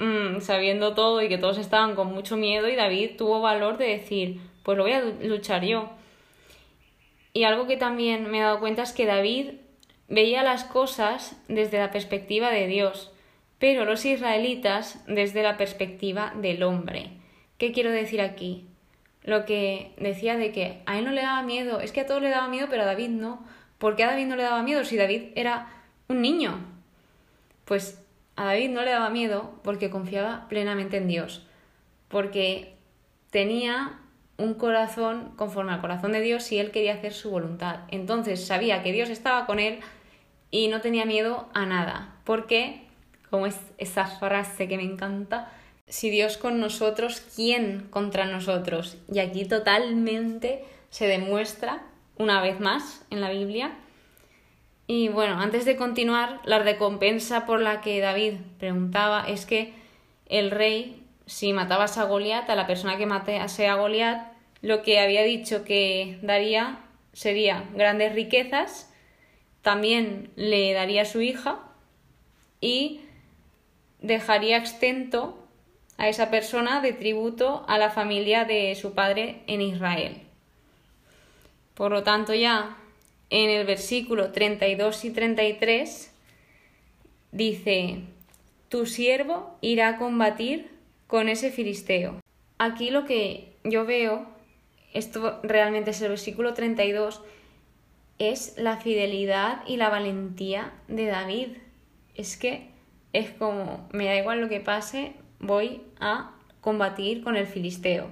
Mm, 0.00 0.40
sabiendo 0.40 0.94
todo 0.94 1.20
y 1.20 1.28
que 1.28 1.36
todos 1.36 1.58
estaban 1.58 1.94
con 1.94 2.06
mucho 2.06 2.38
miedo 2.38 2.66
y 2.68 2.74
David 2.74 3.18
tuvo 3.18 3.42
valor 3.42 3.76
de 3.76 3.88
decir, 3.88 4.40
pues 4.62 4.78
lo 4.78 4.84
voy 4.84 4.92
a 4.92 5.02
luchar 5.02 5.62
yo. 5.62 5.90
Y 7.34 7.44
algo 7.44 7.66
que 7.66 7.76
también 7.76 8.30
me 8.30 8.38
he 8.38 8.40
dado 8.40 8.60
cuenta 8.60 8.82
es 8.82 8.94
que 8.94 9.04
David 9.04 9.56
veía 10.08 10.42
las 10.42 10.64
cosas 10.64 11.36
desde 11.48 11.78
la 11.78 11.90
perspectiva 11.90 12.50
de 12.50 12.66
Dios, 12.66 13.12
pero 13.58 13.84
los 13.84 14.06
israelitas 14.06 15.04
desde 15.06 15.42
la 15.42 15.58
perspectiva 15.58 16.32
del 16.34 16.62
hombre. 16.62 17.10
¿Qué 17.60 17.72
quiero 17.72 17.90
decir 17.90 18.22
aquí? 18.22 18.64
Lo 19.22 19.44
que 19.44 19.92
decía 19.98 20.38
de 20.38 20.50
que 20.50 20.80
a 20.86 20.98
él 20.98 21.04
no 21.04 21.10
le 21.10 21.20
daba 21.20 21.42
miedo, 21.42 21.80
es 21.80 21.92
que 21.92 22.00
a 22.00 22.06
todos 22.06 22.22
le 22.22 22.30
daba 22.30 22.48
miedo, 22.48 22.68
pero 22.70 22.84
a 22.84 22.86
David 22.86 23.10
no. 23.10 23.44
¿Por 23.76 23.96
qué 23.96 24.04
a 24.04 24.06
David 24.06 24.28
no 24.28 24.36
le 24.36 24.44
daba 24.44 24.62
miedo 24.62 24.82
si 24.82 24.96
David 24.96 25.24
era 25.34 25.68
un 26.08 26.22
niño? 26.22 26.58
Pues 27.66 28.02
a 28.34 28.46
David 28.46 28.70
no 28.70 28.80
le 28.80 28.92
daba 28.92 29.10
miedo 29.10 29.60
porque 29.62 29.90
confiaba 29.90 30.48
plenamente 30.48 30.96
en 30.96 31.06
Dios, 31.06 31.46
porque 32.08 32.76
tenía 33.28 33.98
un 34.38 34.54
corazón 34.54 35.34
conforme 35.36 35.72
al 35.72 35.82
corazón 35.82 36.12
de 36.12 36.22
Dios 36.22 36.50
y 36.52 36.58
él 36.58 36.70
quería 36.70 36.94
hacer 36.94 37.12
su 37.12 37.30
voluntad. 37.30 37.80
Entonces 37.88 38.42
sabía 38.42 38.82
que 38.82 38.92
Dios 38.92 39.10
estaba 39.10 39.44
con 39.44 39.58
él 39.58 39.80
y 40.50 40.68
no 40.68 40.80
tenía 40.80 41.04
miedo 41.04 41.50
a 41.52 41.66
nada, 41.66 42.14
porque, 42.24 42.86
como 43.28 43.44
es 43.44 43.60
esa 43.76 44.06
frase 44.06 44.66
que 44.66 44.78
me 44.78 44.84
encanta, 44.84 45.52
si 45.90 46.08
Dios 46.08 46.38
con 46.38 46.58
nosotros, 46.58 47.20
¿quién 47.36 47.88
contra 47.90 48.24
nosotros? 48.24 48.96
Y 49.12 49.18
aquí 49.18 49.44
totalmente 49.44 50.64
se 50.88 51.06
demuestra, 51.06 51.82
una 52.16 52.40
vez 52.40 52.58
más, 52.60 53.04
en 53.10 53.20
la 53.20 53.30
Biblia, 53.30 53.76
y 54.86 55.08
bueno, 55.08 55.38
antes 55.38 55.66
de 55.66 55.76
continuar, 55.76 56.40
la 56.44 56.58
recompensa 56.58 57.46
por 57.46 57.60
la 57.60 57.80
que 57.80 58.00
David 58.00 58.34
preguntaba 58.58 59.24
es 59.28 59.46
que 59.46 59.72
el 60.26 60.50
rey 60.50 61.00
si 61.30 61.52
matabas 61.52 61.96
a 61.96 62.06
Goliat, 62.06 62.50
a 62.50 62.56
la 62.56 62.66
persona 62.66 62.96
que 62.96 63.06
matase 63.06 63.68
a 63.68 63.76
Goliat, 63.76 64.32
lo 64.62 64.82
que 64.82 64.98
había 64.98 65.22
dicho 65.22 65.62
que 65.62 66.18
daría 66.22 66.80
sería 67.12 67.64
grandes 67.72 68.14
riquezas, 68.14 68.92
también 69.62 70.32
le 70.34 70.72
daría 70.72 71.02
a 71.02 71.04
su 71.04 71.20
hija 71.20 71.60
y 72.60 73.02
dejaría 74.00 74.56
extento 74.56 75.39
a 76.00 76.08
esa 76.08 76.30
persona 76.30 76.80
de 76.80 76.94
tributo 76.94 77.62
a 77.68 77.76
la 77.76 77.90
familia 77.90 78.46
de 78.46 78.74
su 78.74 78.94
padre 78.94 79.42
en 79.46 79.60
Israel. 79.60 80.22
Por 81.74 81.92
lo 81.92 82.02
tanto, 82.02 82.32
ya 82.32 82.78
en 83.28 83.50
el 83.50 83.66
versículo 83.66 84.32
32 84.32 85.04
y 85.04 85.10
33 85.10 86.10
dice, 87.32 87.98
tu 88.70 88.86
siervo 88.86 89.58
irá 89.60 89.88
a 89.88 89.98
combatir 89.98 90.70
con 91.06 91.28
ese 91.28 91.50
filisteo. 91.50 92.18
Aquí 92.56 92.88
lo 92.88 93.04
que 93.04 93.52
yo 93.62 93.84
veo, 93.84 94.26
esto 94.94 95.38
realmente 95.42 95.90
es 95.90 96.00
el 96.00 96.08
versículo 96.08 96.54
32, 96.54 97.20
es 98.18 98.54
la 98.56 98.78
fidelidad 98.78 99.66
y 99.66 99.76
la 99.76 99.90
valentía 99.90 100.72
de 100.88 101.04
David. 101.04 101.48
Es 102.14 102.38
que 102.38 102.68
es 103.12 103.32
como, 103.32 103.86
me 103.92 104.06
da 104.06 104.16
igual 104.16 104.40
lo 104.40 104.48
que 104.48 104.60
pase, 104.60 105.12
voy 105.40 105.82
a 105.98 106.32
combatir 106.60 107.22
con 107.22 107.36
el 107.36 107.46
filisteo. 107.46 108.08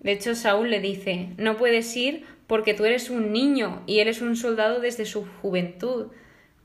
De 0.00 0.12
hecho, 0.12 0.34
Saúl 0.34 0.70
le 0.70 0.80
dice, 0.80 1.30
no 1.38 1.56
puedes 1.56 1.96
ir 1.96 2.24
porque 2.46 2.74
tú 2.74 2.84
eres 2.84 3.08
un 3.10 3.32
niño 3.32 3.82
y 3.86 4.00
eres 4.00 4.20
un 4.20 4.36
soldado 4.36 4.80
desde 4.80 5.06
su 5.06 5.26
juventud. 5.40 6.08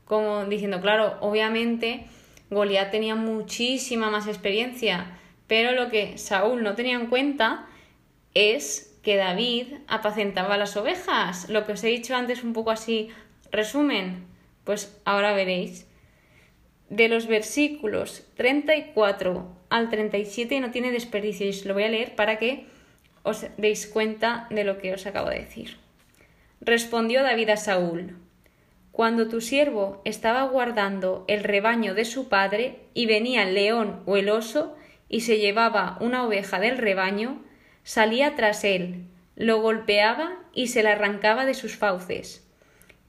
Como 0.04 0.44
diciendo, 0.44 0.80
claro, 0.80 1.16
obviamente 1.20 2.04
Goliat 2.50 2.90
tenía 2.90 3.14
muchísima 3.14 4.10
más 4.10 4.26
experiencia, 4.26 5.18
pero 5.46 5.72
lo 5.72 5.88
que 5.88 6.18
Saúl 6.18 6.62
no 6.62 6.74
tenía 6.74 6.96
en 6.96 7.06
cuenta 7.06 7.66
es 8.34 8.98
que 9.02 9.16
David 9.16 9.68
apacentaba 9.88 10.58
las 10.58 10.76
ovejas. 10.76 11.48
Lo 11.48 11.64
que 11.64 11.72
os 11.72 11.82
he 11.84 11.88
dicho 11.88 12.14
antes 12.14 12.44
un 12.44 12.52
poco 12.52 12.70
así, 12.70 13.08
resumen, 13.50 14.26
pues 14.64 15.00
ahora 15.06 15.32
veréis. 15.32 15.86
De 16.90 17.08
los 17.08 17.26
versículos 17.26 18.26
34 18.34 19.59
al 19.70 19.88
37 19.88 20.60
no 20.60 20.70
tiene 20.70 20.90
desperdicio 20.90 21.46
y 21.46 21.50
os 21.50 21.64
lo 21.64 21.74
voy 21.74 21.84
a 21.84 21.88
leer 21.88 22.14
para 22.16 22.38
que 22.38 22.66
os 23.22 23.46
deis 23.56 23.86
cuenta 23.86 24.46
de 24.50 24.64
lo 24.64 24.78
que 24.78 24.92
os 24.92 25.06
acabo 25.06 25.30
de 25.30 25.38
decir. 25.38 25.76
Respondió 26.60 27.22
David 27.22 27.50
a 27.50 27.56
Saúl, 27.56 28.16
Cuando 28.92 29.28
tu 29.28 29.40
siervo 29.40 30.02
estaba 30.04 30.42
guardando 30.42 31.24
el 31.28 31.44
rebaño 31.44 31.94
de 31.94 32.04
su 32.04 32.28
padre 32.28 32.80
y 32.92 33.06
venía 33.06 33.44
el 33.44 33.54
león 33.54 34.02
o 34.04 34.16
el 34.16 34.28
oso 34.28 34.76
y 35.08 35.20
se 35.20 35.38
llevaba 35.38 35.96
una 36.00 36.26
oveja 36.26 36.58
del 36.60 36.76
rebaño, 36.76 37.40
salía 37.84 38.34
tras 38.34 38.64
él, 38.64 39.04
lo 39.36 39.60
golpeaba 39.60 40.36
y 40.52 40.66
se 40.66 40.82
la 40.82 40.92
arrancaba 40.92 41.46
de 41.46 41.54
sus 41.54 41.76
fauces. 41.76 42.46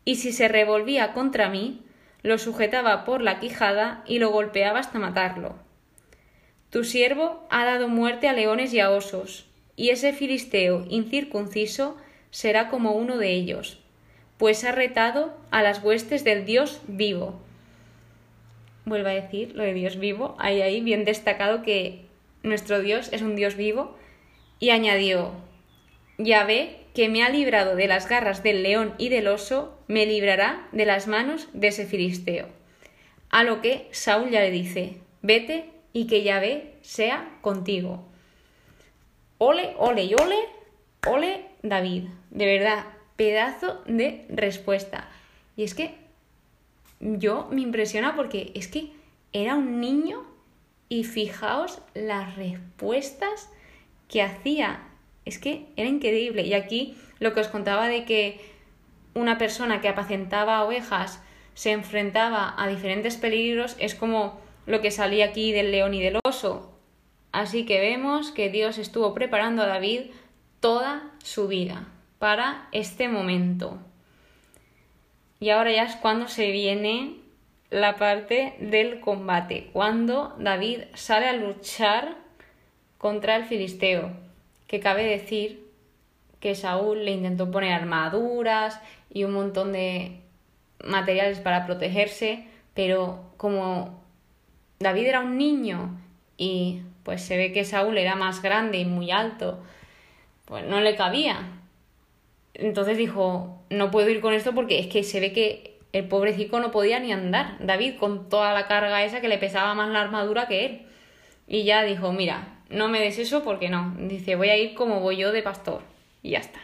Y 0.06 0.16
si 0.16 0.32
se 0.32 0.48
revolvía 0.48 1.14
contra 1.14 1.50
mí, 1.50 1.82
lo 2.24 2.38
sujetaba 2.38 3.04
por 3.04 3.22
la 3.22 3.40
quijada 3.40 4.04
y 4.06 4.20
lo 4.20 4.30
golpeaba 4.30 4.80
hasta 4.80 5.00
matarlo. 5.00 5.56
Tu 6.72 6.86
siervo 6.86 7.46
ha 7.50 7.66
dado 7.66 7.90
muerte 7.90 8.30
a 8.30 8.34
leones 8.34 8.74
y 8.74 8.80
a 8.80 8.92
osos, 8.92 9.46
y 9.76 9.90
ese 9.90 10.14
filisteo 10.14 10.86
incircunciso 10.90 11.98
será 12.30 12.70
como 12.70 12.94
uno 12.94 13.18
de 13.18 13.32
ellos, 13.32 13.80
pues 14.38 14.64
ha 14.64 14.72
retado 14.72 15.38
a 15.52 15.64
las 15.64 15.84
huestes 15.84 16.24
del 16.24 16.46
Dios 16.46 16.82
vivo. 16.88 17.42
Vuelvo 18.86 19.10
a 19.10 19.14
decir 19.14 19.54
lo 19.54 19.64
de 19.64 19.74
Dios 19.74 20.00
vivo, 20.00 20.38
hay 20.40 20.62
ahí 20.62 20.80
bien 20.80 21.04
destacado 21.04 21.62
que 21.62 22.06
nuestro 22.42 22.80
Dios 22.80 23.10
es 23.12 23.22
un 23.22 23.36
Dios 23.36 23.58
vivo, 23.58 23.98
y 24.60 24.70
añadió, 24.70 25.34
Ya 26.18 26.46
ve 26.46 26.78
que 26.94 27.10
me 27.10 27.22
ha 27.22 27.30
librado 27.30 27.76
de 27.76 27.88
las 27.88 28.08
garras 28.08 28.44
del 28.44 28.64
león 28.64 28.94
y 28.98 29.10
del 29.10 29.28
oso, 29.28 29.78
me 29.88 30.06
librará 30.06 30.70
de 30.72 30.86
las 30.86 31.08
manos 31.08 31.50
de 31.52 31.68
ese 31.68 31.86
filisteo. 31.86 32.48
A 33.30 33.44
lo 33.44 33.62
que 33.62 33.90
Saúl 33.92 34.30
ya 34.30 34.40
le 34.40 34.52
dice, 34.52 34.98
Vete 35.22 35.81
y 35.94 36.08
que 36.08 36.24
Yahvé 36.24 36.76
sea 36.82 37.38
contigo. 37.42 38.04
Ole, 39.38 39.74
ole 39.78 40.04
y 40.04 40.14
ole, 40.14 40.40
ole 41.08 41.46
David. 41.64 42.06
De 42.30 42.46
verdad, 42.46 42.86
pedazo 43.16 43.82
de 43.86 44.26
respuesta. 44.30 45.10
Y 45.56 45.64
es 45.64 45.74
que 45.74 45.96
yo 47.00 47.48
me 47.52 47.62
impresiona 47.62 48.16
porque 48.16 48.52
es 48.56 48.68
que 48.68 48.92
era 49.34 49.56
un 49.56 49.80
niño 49.80 50.26
y 50.90 51.04
fijaos 51.04 51.82
las 51.94 52.36
respuestas 52.36 53.50
que 54.08 54.22
hacía. 54.22 54.82
Es 55.26 55.40
que 55.40 55.68
era 55.76 55.90
increíble. 55.90 56.44
Y 56.44 56.54
aquí 56.54 56.98
lo 57.20 57.34
que 57.34 57.42
os 57.42 57.48
contaba 57.48 57.88
de 57.88 58.06
que 58.06 58.42
una 59.14 59.38
persona 59.38 59.82
que 59.82 59.90
apacentaba 59.90 60.64
ovejas 60.64 61.22
se 61.54 61.72
enfrentaba 61.72 62.54
a 62.58 62.68
diferentes 62.68 63.18
peligros 63.18 63.76
es 63.80 63.96
como 63.96 64.40
lo 64.66 64.82
que 64.82 64.92
salía 64.92 65.26
aquí 65.26 65.52
del 65.52 65.72
león 65.72 65.94
y 65.94 66.02
del 66.02 66.20
oso. 66.26 66.72
Así 67.32 67.66
que 67.66 67.80
vemos 67.80 68.32
que 68.32 68.50
Dios 68.50 68.78
estuvo 68.78 69.14
preparando 69.14 69.64
a 69.64 69.68
David 69.68 70.12
toda 70.60 71.12
su 71.24 71.48
vida 71.48 71.88
para 72.20 72.68
este 72.72 73.08
momento. 73.08 73.80
Y 75.40 75.50
ahora 75.50 75.72
ya 75.72 75.84
es 75.84 75.96
cuando 75.96 76.28
se 76.28 76.52
viene 76.52 77.16
la 77.72 77.96
parte 77.96 78.56
del 78.60 79.00
combate, 79.00 79.70
cuando 79.72 80.36
David 80.38 80.82
sale 80.94 81.28
a 81.28 81.34
luchar 81.34 82.16
contra 82.98 83.38
el 83.38 83.46
filisteo, 83.46 84.12
que 84.68 84.80
cabe 84.80 85.04
decir 85.04 85.66
que 86.40 86.54
Saúl 86.54 87.06
le 87.06 87.12
intentó 87.12 87.50
poner 87.50 87.74
armaduras 87.74 88.80
y 89.10 89.24
un 89.24 89.32
montón 89.32 89.72
de 89.72 90.20
materiales 90.84 91.40
para 91.40 91.66
protegerse, 91.66 92.46
pero 92.74 93.32
como 93.38 94.01
David 94.82 95.08
era 95.08 95.20
un 95.22 95.38
niño 95.38 96.00
y 96.38 96.82
pues 97.04 97.24
se 97.24 97.38
ve 97.38 97.52
que 97.52 97.66
Saúl 97.66 97.98
era 97.98 98.16
más 98.16 98.42
grande 98.42 98.80
y 98.80 98.86
muy 98.86 99.12
alto, 99.12 99.64
pues 100.46 100.66
no 100.66 100.82
le 100.82 100.96
cabía. 100.96 101.50
Entonces 102.54 102.98
dijo, 102.98 103.64
no 103.70 103.92
puedo 103.92 104.10
ir 104.10 104.22
con 104.22 104.34
esto 104.34 104.54
porque 104.54 104.80
es 104.80 104.88
que 104.88 105.04
se 105.04 105.20
ve 105.20 105.34
que 105.34 105.80
el 105.94 106.08
pobrecito 106.08 106.60
no 106.60 106.72
podía 106.72 107.00
ni 107.00 107.12
andar. 107.12 107.58
David 107.60 107.98
con 107.98 108.30
toda 108.30 108.54
la 108.54 108.68
carga 108.68 109.04
esa 109.04 109.22
que 109.22 109.28
le 109.28 109.38
pesaba 109.38 109.74
más 109.74 109.90
la 109.90 110.02
armadura 110.02 110.48
que 110.48 110.66
él. 110.66 110.82
Y 111.48 111.64
ya 111.64 111.84
dijo, 111.84 112.12
mira, 112.14 112.60
no 112.70 112.88
me 112.88 113.00
des 113.00 113.20
eso 113.20 113.44
porque 113.44 113.70
no. 113.70 113.96
Dice, 113.98 114.36
voy 114.36 114.50
a 114.50 114.58
ir 114.58 114.74
como 114.74 115.00
voy 115.00 115.18
yo 115.18 115.32
de 115.32 115.44
pastor. 115.44 115.82
Y 116.24 116.32
ya 116.32 116.40
está. 116.40 116.60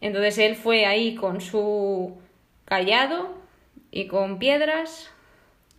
Entonces 0.00 0.38
él 0.38 0.56
fue 0.56 0.86
ahí 0.86 1.14
con 1.14 1.40
su 1.40 2.18
callado 2.64 3.34
y 3.90 4.06
con 4.06 4.38
piedras 4.38 5.10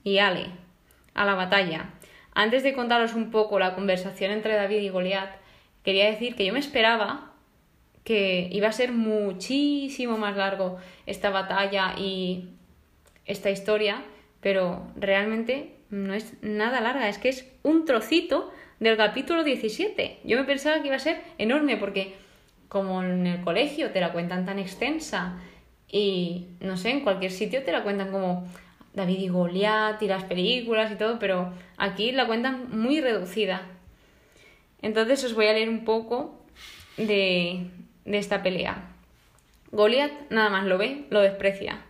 y 0.04 0.20
ale, 0.20 0.48
a 1.14 1.26
la 1.26 1.36
batalla. 1.36 1.90
Antes 2.34 2.64
de 2.64 2.74
contaros 2.74 3.14
un 3.14 3.32
poco 3.32 3.60
la 3.60 3.76
conversación 3.76 4.32
entre 4.32 4.56
David 4.56 4.80
y 4.80 4.90
Goliat, 4.90 5.30
quería 5.84 6.06
decir 6.06 6.36
que 6.36 6.46
yo 6.46 6.54
me 6.54 6.60
esperaba 6.60 7.34
que 8.04 8.50
iba 8.52 8.68
a 8.68 8.74
ser 8.74 8.92
muchísimo 8.92 10.18
más 10.18 10.36
largo 10.36 10.78
esta 11.06 11.30
batalla 11.30 11.96
y 11.98 12.50
esta 13.26 13.50
historia, 13.50 14.04
pero 14.42 14.88
realmente 14.96 15.76
no 15.90 16.14
es 16.14 16.34
nada 16.42 16.82
larga, 16.82 17.08
es 17.08 17.18
que 17.18 17.30
es 17.30 17.52
un 17.62 17.86
trocito 17.86 18.52
del 18.80 18.98
capítulo 18.98 19.44
17. 19.44 20.20
Yo 20.24 20.38
me 20.38 20.44
pensaba 20.44 20.82
que 20.82 20.88
iba 20.88 20.96
a 20.96 21.00
ser 21.00 21.22
enorme 21.38 21.78
porque 21.78 22.16
como 22.68 23.04
en 23.04 23.28
el 23.28 23.42
colegio 23.42 23.92
te 23.92 24.02
la 24.02 24.12
cuentan 24.12 24.46
tan 24.46 24.60
extensa 24.60 25.40
y 25.88 26.48
no 26.60 26.76
sé, 26.76 26.90
en 26.90 27.02
cualquier 27.02 27.32
sitio 27.32 27.64
te 27.64 27.72
la 27.72 27.84
cuentan 27.84 28.12
como 28.12 28.48
David 28.94 29.20
y 29.20 29.28
Goliat 29.28 30.02
y 30.02 30.08
las 30.08 30.24
películas 30.24 30.92
y 30.92 30.96
todo, 30.96 31.20
pero 31.20 31.54
aquí 31.78 32.12
la 32.12 32.28
cuentan 32.28 32.68
muy 32.70 33.02
reducida. 33.02 33.68
Entonces 34.82 35.24
os 35.24 35.34
voy 35.34 35.48
a 35.48 35.54
leer 35.54 35.70
un 35.70 35.86
poco 35.86 36.40
de, 36.98 37.68
de 38.06 38.18
esta 38.18 38.44
pelea. 38.44 38.90
Goliat 39.72 40.12
nada 40.30 40.50
más 40.50 40.66
lo 40.66 40.78
ve, 40.78 41.06
lo 41.10 41.22
desprecia, 41.22 41.82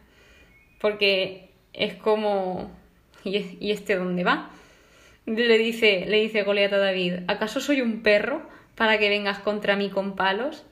porque 0.80 1.50
es 1.74 1.96
como 1.96 2.72
¿y 3.24 3.72
este 3.72 3.96
dónde 3.96 4.24
va? 4.24 4.50
Le 5.26 5.58
dice, 5.58 6.06
le 6.08 6.22
dice 6.22 6.44
Goliat 6.44 6.74
a 6.74 6.78
David, 6.78 7.13
¿acaso 7.28 7.62
soy 7.62 7.82
un 7.82 8.02
perro 8.04 8.42
para 8.76 9.00
que 9.00 9.10
vengas 9.10 9.39
contra 9.39 9.76
mí 9.78 9.89
con 9.89 10.16
palos? 10.16 10.66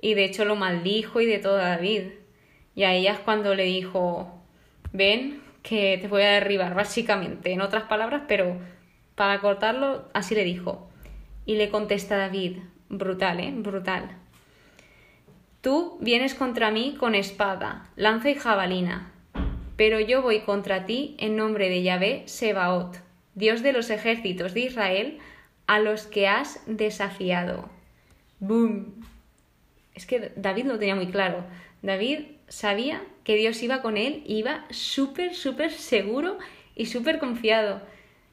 Y 0.00 0.14
de 0.14 0.24
hecho 0.24 0.44
lo 0.44 0.56
maldijo 0.56 1.20
y 1.20 1.26
de 1.26 1.38
todo 1.38 1.58
a 1.58 1.68
David. 1.68 2.02
Y 2.74 2.84
a 2.84 2.94
ella 2.94 3.12
es 3.12 3.18
cuando 3.18 3.54
le 3.54 3.64
dijo, 3.64 4.42
ven, 4.92 5.42
que 5.66 5.98
te 6.00 6.06
voy 6.06 6.22
a 6.22 6.30
derribar, 6.30 6.74
básicamente, 6.74 7.50
en 7.50 7.60
otras 7.60 7.84
palabras, 7.84 8.22
pero 8.28 8.56
para 9.16 9.40
cortarlo, 9.40 10.08
así 10.14 10.36
le 10.36 10.44
dijo. 10.44 10.88
Y 11.44 11.56
le 11.56 11.70
contesta 11.70 12.16
David, 12.16 12.58
brutal, 12.88 13.40
¿eh? 13.40 13.52
Brutal. 13.52 14.16
Tú 15.62 15.98
vienes 16.00 16.36
contra 16.36 16.70
mí 16.70 16.94
con 16.96 17.16
espada, 17.16 17.90
lanza 17.96 18.30
y 18.30 18.36
jabalina, 18.36 19.10
pero 19.76 19.98
yo 19.98 20.22
voy 20.22 20.42
contra 20.42 20.86
ti 20.86 21.16
en 21.18 21.34
nombre 21.34 21.68
de 21.68 21.82
Yahvé 21.82 22.22
Sebaot, 22.26 22.98
Dios 23.34 23.62
de 23.62 23.72
los 23.72 23.90
ejércitos 23.90 24.54
de 24.54 24.60
Israel, 24.60 25.18
a 25.66 25.80
los 25.80 26.06
que 26.06 26.28
has 26.28 26.62
desafiado. 26.66 27.68
¡Boom! 28.38 29.04
Es 29.94 30.06
que 30.06 30.30
David 30.36 30.66
lo 30.66 30.78
tenía 30.78 30.94
muy 30.94 31.08
claro. 31.08 31.44
David 31.82 32.35
sabía 32.48 33.02
que 33.24 33.36
Dios 33.36 33.62
iba 33.62 33.82
con 33.82 33.96
él 33.96 34.22
iba 34.26 34.64
súper, 34.70 35.34
súper 35.34 35.72
seguro 35.72 36.38
y 36.74 36.86
súper 36.86 37.18
confiado. 37.18 37.80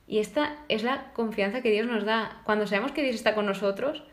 Y 0.07 0.19
esta 0.19 0.57
es 0.69 0.83
la 0.83 1.13
confianza 1.13 1.61
que 1.61 1.71
Dios 1.71 1.87
nos 1.87 2.03
da. 2.03 2.41
Cuando 2.43 2.67
sabemos 2.67 2.91
que 2.91 3.03
Dios 3.03 3.15
está 3.15 3.33
con 3.35 3.45
nosotros, 3.45 4.03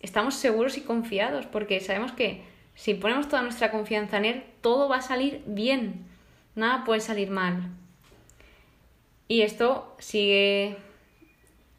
estamos 0.00 0.34
seguros 0.34 0.76
y 0.78 0.82
confiados 0.82 1.46
porque 1.46 1.80
sabemos 1.80 2.12
que 2.12 2.42
si 2.74 2.94
ponemos 2.94 3.28
toda 3.28 3.42
nuestra 3.42 3.70
confianza 3.70 4.18
en 4.18 4.24
Él, 4.24 4.44
todo 4.60 4.88
va 4.88 4.98
a 4.98 5.02
salir 5.02 5.42
bien. 5.46 6.06
Nada 6.54 6.84
puede 6.84 7.00
salir 7.00 7.30
mal. 7.30 7.70
Y 9.26 9.42
esto 9.42 9.94
sigue, 9.98 10.76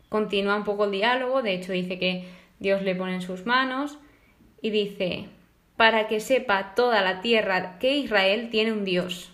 continúa 0.10 0.56
un 0.56 0.64
poco 0.64 0.86
el 0.86 0.92
diálogo, 0.92 1.42
de 1.42 1.54
hecho 1.54 1.72
dice 1.72 1.98
que 1.98 2.26
Dios 2.60 2.84
le 2.84 2.96
pone 2.96 3.16
en 3.16 3.22
sus 3.22 3.46
manos 3.46 3.98
y 4.62 4.70
dice, 4.70 5.30
para 5.80 6.10
que 6.10 6.20
sepa 6.20 6.76
toda 6.76 7.02
la 7.02 7.22
tierra 7.22 7.80
que 7.80 7.96
Israel 7.96 8.50
tiene 8.50 8.74
un 8.74 8.84
Dios. 8.84 9.32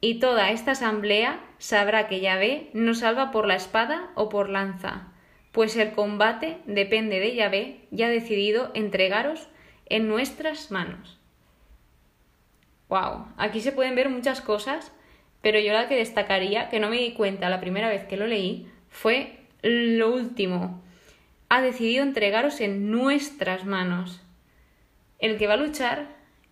Y 0.00 0.18
toda 0.18 0.50
esta 0.50 0.72
asamblea 0.72 1.38
sabrá 1.58 2.08
que 2.08 2.18
Yahvé 2.18 2.70
no 2.72 2.92
salva 2.94 3.30
por 3.30 3.46
la 3.46 3.54
espada 3.54 4.10
o 4.16 4.28
por 4.28 4.48
lanza, 4.48 5.12
pues 5.52 5.76
el 5.76 5.92
combate 5.92 6.58
depende 6.66 7.20
de 7.20 7.36
Yahvé 7.36 7.86
y 7.92 8.02
ha 8.02 8.08
decidido 8.08 8.72
entregaros 8.74 9.46
en 9.86 10.08
nuestras 10.08 10.72
manos. 10.72 11.20
Wow, 12.88 13.26
aquí 13.36 13.60
se 13.60 13.70
pueden 13.70 13.94
ver 13.94 14.08
muchas 14.08 14.40
cosas 14.40 14.90
pero 15.40 15.60
yo 15.60 15.72
la 15.72 15.88
que 15.88 15.96
destacaría, 15.96 16.68
que 16.68 16.80
no 16.80 16.90
me 16.90 16.96
di 16.96 17.12
cuenta 17.12 17.48
la 17.48 17.60
primera 17.60 17.88
vez 17.88 18.04
que 18.04 18.16
lo 18.16 18.26
leí, 18.26 18.66
fue 18.88 19.38
lo 19.62 20.12
último. 20.12 20.82
Ha 21.48 21.62
decidido 21.62 22.02
entregaros 22.02 22.60
en 22.60 22.90
nuestras 22.90 23.64
manos. 23.64 24.20
El 25.18 25.36
que 25.36 25.46
va 25.46 25.54
a 25.54 25.58
luchar 25.58 26.06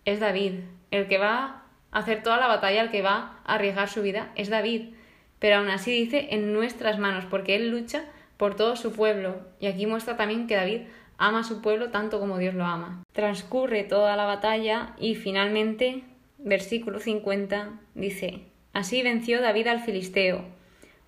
es 0.05 0.19
David. 0.19 0.53
El 0.91 1.07
que 1.07 1.17
va 1.17 1.63
a 1.91 1.99
hacer 1.99 2.23
toda 2.23 2.37
la 2.37 2.47
batalla, 2.47 2.81
el 2.81 2.91
que 2.91 3.01
va 3.01 3.39
a 3.45 3.55
arriesgar 3.55 3.89
su 3.89 4.01
vida 4.01 4.31
es 4.35 4.49
David. 4.49 4.93
Pero 5.39 5.57
aún 5.57 5.69
así 5.69 5.91
dice 5.91 6.29
en 6.31 6.53
nuestras 6.53 6.99
manos, 6.99 7.25
porque 7.25 7.55
él 7.55 7.69
lucha 7.69 8.05
por 8.37 8.55
todo 8.55 8.75
su 8.75 8.91
pueblo. 8.91 9.41
Y 9.59 9.67
aquí 9.67 9.85
muestra 9.85 10.17
también 10.17 10.47
que 10.47 10.55
David 10.55 10.81
ama 11.17 11.39
a 11.39 11.43
su 11.43 11.61
pueblo 11.61 11.89
tanto 11.89 12.19
como 12.19 12.37
Dios 12.37 12.53
lo 12.53 12.65
ama. 12.65 13.03
Transcurre 13.13 13.83
toda 13.83 14.15
la 14.15 14.25
batalla 14.25 14.93
y 14.97 15.15
finalmente, 15.15 16.03
versículo 16.37 16.99
50, 16.99 17.79
dice, 17.95 18.41
Así 18.73 19.01
venció 19.01 19.41
David 19.41 19.67
al 19.67 19.79
filisteo, 19.79 20.45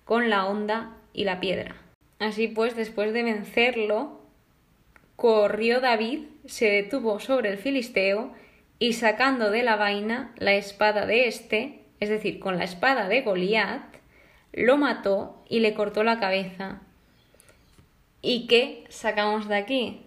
con 0.04 0.28
la 0.30 0.46
honda 0.46 0.96
y 1.12 1.24
la 1.24 1.40
piedra. 1.40 1.76
Así 2.18 2.48
pues, 2.48 2.74
después 2.74 3.12
de 3.12 3.22
vencerlo, 3.22 4.20
corrió 5.16 5.80
David, 5.80 6.24
se 6.46 6.66
detuvo 6.66 7.20
sobre 7.20 7.50
el 7.50 7.58
filisteo, 7.58 8.32
y 8.78 8.94
sacando 8.94 9.50
de 9.50 9.62
la 9.62 9.76
vaina 9.76 10.32
la 10.38 10.54
espada 10.54 11.04
de 11.04 11.28
éste, 11.28 11.80
es 12.00 12.08
decir, 12.08 12.40
con 12.40 12.56
la 12.56 12.64
espada 12.64 13.08
de 13.08 13.20
Goliat, 13.20 13.82
lo 14.52 14.78
mató 14.78 15.44
y 15.48 15.60
le 15.60 15.74
cortó 15.74 16.02
la 16.02 16.18
cabeza. 16.18 16.80
¿Y 18.22 18.46
qué 18.46 18.84
sacamos 18.88 19.48
de 19.48 19.56
aquí? 19.56 20.02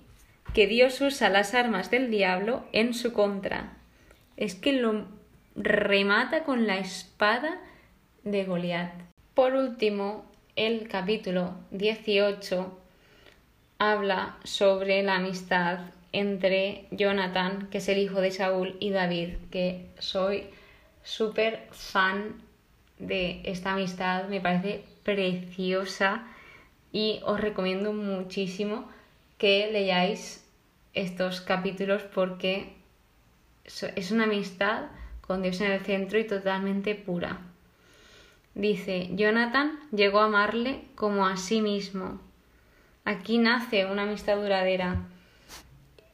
Que 0.56 0.65
Dios 0.67 1.00
usa 1.02 1.30
las 1.30 1.54
armas 1.54 1.91
del 1.91 2.10
diablo 2.10 2.65
en 2.74 2.96
su 2.96 3.13
contra. 3.13 3.78
Es 4.38 4.56
que 4.56 4.74
lo 4.74 5.08
remata 5.56 6.43
con 6.43 6.65
la 6.65 6.80
espada 6.80 7.62
de 8.24 8.43
Goliat. 8.43 8.91
Por 9.36 9.54
último, 9.54 10.26
el 10.56 10.88
capítulo 10.88 11.56
18 11.72 12.80
habla 13.78 14.38
sobre 14.43 15.04
la 15.04 15.15
amistad 15.15 15.80
entre 16.13 16.88
Jonathan, 16.91 17.67
que 17.69 17.80
es 17.80 17.89
el 17.89 17.97
hijo 17.97 18.21
de 18.21 18.32
Saúl, 18.32 18.78
y 18.80 18.91
David, 18.91 19.36
que 19.52 19.88
soy 19.99 20.45
súper 21.04 21.67
fan 21.71 22.41
de 22.99 23.41
esta 23.43 23.73
amistad, 23.73 24.30
me 24.30 24.39
parece 24.39 24.86
preciosa 25.04 26.26
y 26.91 27.19
os 27.26 27.41
recomiendo 27.41 27.91
muchísimo 27.91 28.88
que 29.38 29.69
leáis 29.71 30.45
estos 30.93 31.41
capítulos 31.41 32.04
porque 32.04 32.73
es 33.65 34.12
una 34.12 34.26
amistad 34.26 34.86
con 35.21 35.41
Dios 35.41 35.60
en 35.62 35.71
el 35.71 35.82
centro 35.82 36.19
y 36.19 36.26
totalmente 36.26 36.95
pura. 36.95 37.41
Dice, 38.56 39.10
Jonathan 39.13 39.80
llegó 39.91 40.19
a 40.19 40.26
amarle 40.26 40.84
como 40.95 41.26
a 41.26 41.38
sí 41.38 41.62
mismo. 41.62 42.21
Aquí 43.04 43.39
nace 43.39 43.86
una 43.86 44.04
amistad 44.04 44.38
duradera. 44.38 45.02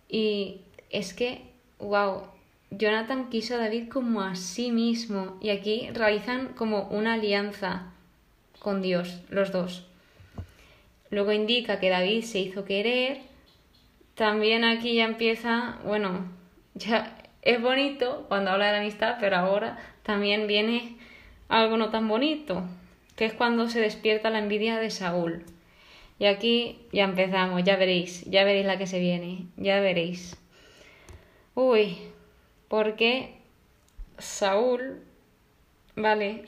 Y 0.09 0.61
es 0.89 1.13
que, 1.13 1.43
wow, 1.77 2.23
Jonathan 2.71 3.29
quiso 3.29 3.55
a 3.55 3.59
David 3.59 3.87
como 3.89 4.21
a 4.21 4.35
sí 4.35 4.71
mismo. 4.71 5.37
Y 5.41 5.49
aquí 5.51 5.89
realizan 5.93 6.49
como 6.49 6.89
una 6.89 7.13
alianza 7.13 7.93
con 8.59 8.81
Dios, 8.81 9.21
los 9.29 9.51
dos. 9.51 9.85
Luego 11.11 11.31
indica 11.31 11.79
que 11.79 11.89
David 11.89 12.23
se 12.23 12.39
hizo 12.39 12.65
querer. 12.65 13.21
También 14.15 14.63
aquí 14.63 14.95
ya 14.95 15.05
empieza, 15.05 15.79
bueno, 15.85 16.25
ya 16.73 17.15
es 17.41 17.61
bonito 17.61 18.25
cuando 18.27 18.51
habla 18.51 18.67
de 18.67 18.71
la 18.73 18.79
amistad, 18.79 19.17
pero 19.19 19.37
ahora 19.37 19.77
también 20.03 20.47
viene 20.47 20.97
algo 21.47 21.77
no 21.77 21.89
tan 21.89 22.07
bonito, 22.07 22.63
que 23.15 23.25
es 23.25 23.33
cuando 23.33 23.69
se 23.69 23.79
despierta 23.79 24.29
la 24.29 24.39
envidia 24.39 24.77
de 24.77 24.89
Saúl. 24.89 25.45
Y 26.19 26.25
aquí 26.25 26.77
ya 26.91 27.05
empezamos, 27.05 27.63
ya 27.63 27.77
veréis, 27.77 28.25
ya 28.25 28.43
veréis 28.43 28.65
la 28.65 28.77
que 28.77 28.87
se 28.87 28.99
viene, 28.99 29.45
ya 29.55 29.79
veréis. 29.79 30.37
Uy, 31.55 31.97
porque 32.67 33.35
Saúl, 34.17 35.01
vale, 35.95 36.43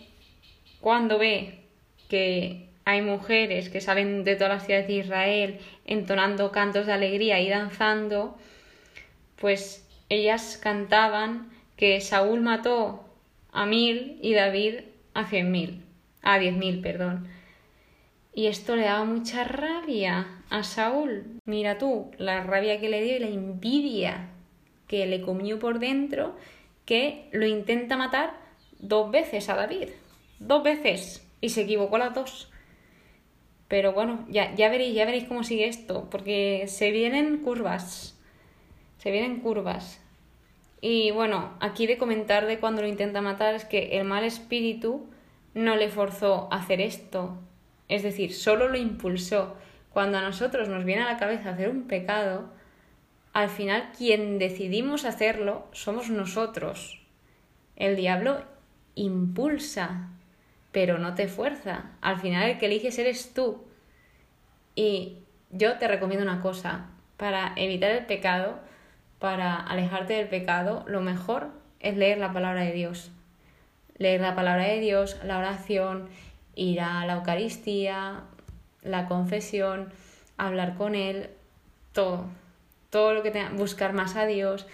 cuando 0.82 1.18
ve 1.18 1.62
que 2.10 2.68
hay 2.84 3.02
mujeres 3.02 3.70
que 3.70 3.80
salen 3.80 4.26
de 4.26 4.36
todas 4.36 4.54
las 4.54 4.66
ciudades 4.66 4.88
de 4.88 4.94
Israel 4.94 5.60
entonando 5.86 6.52
cantos 6.52 6.86
de 6.86 6.94
alegría 6.94 7.40
y 7.40 7.48
danzando, 7.48 8.38
pues 9.40 9.88
ellas 10.10 10.60
cantaban 10.62 11.50
que 11.78 12.02
Saúl 12.02 12.42
mató 12.42 13.06
a 13.54 13.66
mil 13.66 14.20
y 14.22 14.34
David 14.34 14.82
a 15.14 15.26
cien 15.26 15.52
mil, 15.52 15.84
a 16.22 16.40
diez 16.40 16.56
mil, 16.56 16.82
perdón. 16.82 17.28
Y 18.34 18.48
esto 18.48 18.76
le 18.76 18.84
daba 18.84 19.04
mucha 19.04 19.44
rabia 19.44 20.28
a 20.50 20.63
Saúl. 20.63 21.39
Mira 21.46 21.78
tú, 21.78 22.12
la 22.17 22.44
rabia 22.44 22.80
que 22.80 22.89
le 22.89 23.02
dio 23.04 23.17
y 23.17 23.20
la 23.20 23.28
envidia 23.28 24.30
que 24.88 25.06
le 25.06 25.22
comió 25.22 25.58
por 25.60 25.80
dentro, 25.80 26.36
que 26.86 27.30
lo 27.32 27.46
intenta 27.46 27.96
matar 27.98 28.34
dos 28.80 29.12
veces 29.12 29.50
a 29.50 29.56
David. 29.56 29.89
Dos 30.39 30.63
veces. 30.63 31.28
Y 31.39 31.50
se 31.50 31.62
equivocó 31.62 31.98
las 31.98 32.13
dos. 32.13 32.52
Pero 33.67 33.94
bueno, 33.94 34.26
ya, 34.30 34.54
ya 34.56 34.70
veréis, 34.70 34.94
ya 34.94 35.06
veréis 35.06 35.26
cómo 35.26 35.44
sigue 35.44 35.67
esto, 35.67 36.10
porque 36.10 36.65
se 36.67 36.91
vienen 36.91 37.38
curvas. 37.38 38.20
Se 38.98 39.12
vienen 39.12 39.39
curvas. 39.39 40.02
Y 40.82 41.12
bueno, 41.12 41.54
aquí 41.60 41.88
de 41.88 41.98
comentar 41.98 42.46
de 42.48 42.60
cuando 42.60 42.82
lo 42.82 42.88
intenta 42.88 43.22
matar 43.22 43.56
es 43.56 43.65
que 43.65 43.98
el 43.98 44.04
mal 44.04 44.24
espíritu 44.24 45.08
no 45.54 45.76
le 45.76 45.89
forzó 45.89 46.50
a 46.52 46.58
hacer 46.58 46.82
esto. 46.82 47.38
Es 47.92 48.04
decir, 48.04 48.34
solo 48.34 48.70
lo 48.70 48.78
impulsó. 48.78 49.58
Cuando 49.92 50.18
a 50.18 50.22
nosotros 50.22 50.70
nos 50.70 50.86
viene 50.86 51.02
a 51.02 51.12
la 51.12 51.18
cabeza 51.18 51.50
hacer 51.50 51.68
un 51.68 51.88
pecado, 51.88 52.50
al 53.34 53.50
final 53.50 53.92
quien 53.98 54.40
decidimos 54.40 55.04
hacerlo 55.04 55.68
somos 55.74 56.10
nosotros. 56.10 57.06
El 57.76 57.98
diablo 57.98 58.46
impulsa, 58.96 60.08
pero 60.72 61.00
no 61.00 61.16
te 61.16 61.28
fuerza. 61.28 61.92
Al 62.00 62.18
final 62.18 62.50
el 62.50 62.58
que 62.60 62.68
eliges 62.68 62.98
eres 62.98 63.34
tú. 63.34 63.62
Y 64.74 65.18
yo 65.50 65.78
te 65.78 65.90
recomiendo 65.90 66.24
una 66.24 66.40
cosa, 66.40 66.92
para 67.18 67.52
evitar 67.58 67.92
el 67.92 68.06
pecado, 68.06 68.58
para 69.20 69.58
alejarte 69.58 70.14
del 70.14 70.30
pecado, 70.30 70.86
lo 70.88 71.02
mejor 71.02 71.50
es 71.82 71.98
leer 71.98 72.20
la 72.20 72.32
palabra 72.32 72.62
de 72.62 72.72
Dios. 72.72 73.12
Leer 73.98 74.22
la 74.22 74.34
palabra 74.34 74.64
de 74.64 74.80
Dios, 74.80 75.18
la 75.26 75.40
oración, 75.40 76.08
ir 76.56 76.82
a 76.82 77.06
la 77.06 77.14
Eucaristía, 77.14 78.22
la 78.82 79.08
confesión, 79.08 79.92
hablar 80.38 80.76
con 80.76 80.96
Él, 80.96 81.30
todo. 81.94 82.26
Todo 82.90 83.14
lo 83.14 83.24
que 83.24 83.32
tenga, 83.32 83.50
buscar 83.52 83.94
más 83.94 84.16
a 84.16 84.26
Dios, 84.26 84.68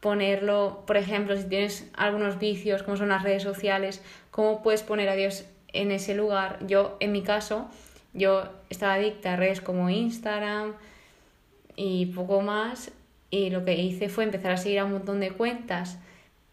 ponerlo, 0.00 0.82
por 0.86 0.98
ejemplo, 0.98 1.36
si 1.36 1.44
tienes 1.44 1.90
algunos 1.94 2.38
vicios, 2.38 2.82
como 2.82 2.96
son 2.96 3.08
las 3.08 3.22
redes 3.22 3.42
sociales, 3.42 4.02
cómo 4.30 4.62
puedes 4.62 4.82
poner 4.82 5.08
a 5.08 5.14
Dios 5.14 5.46
en 5.72 5.90
ese 5.90 6.14
lugar. 6.14 6.58
Yo, 6.66 6.98
en 7.00 7.12
mi 7.12 7.22
caso, 7.22 7.68
yo 8.12 8.44
estaba 8.68 8.94
adicta 8.94 9.32
a 9.32 9.36
redes 9.36 9.60
como 9.60 9.88
Instagram 9.88 10.74
y 11.74 12.06
poco 12.06 12.40
más 12.42 12.92
y 13.30 13.50
lo 13.50 13.64
que 13.64 13.74
hice 13.74 14.08
fue 14.08 14.24
empezar 14.24 14.52
a 14.52 14.56
seguir 14.56 14.78
a 14.78 14.84
un 14.84 14.92
montón 14.92 15.20
de 15.20 15.32
cuentas 15.32 15.98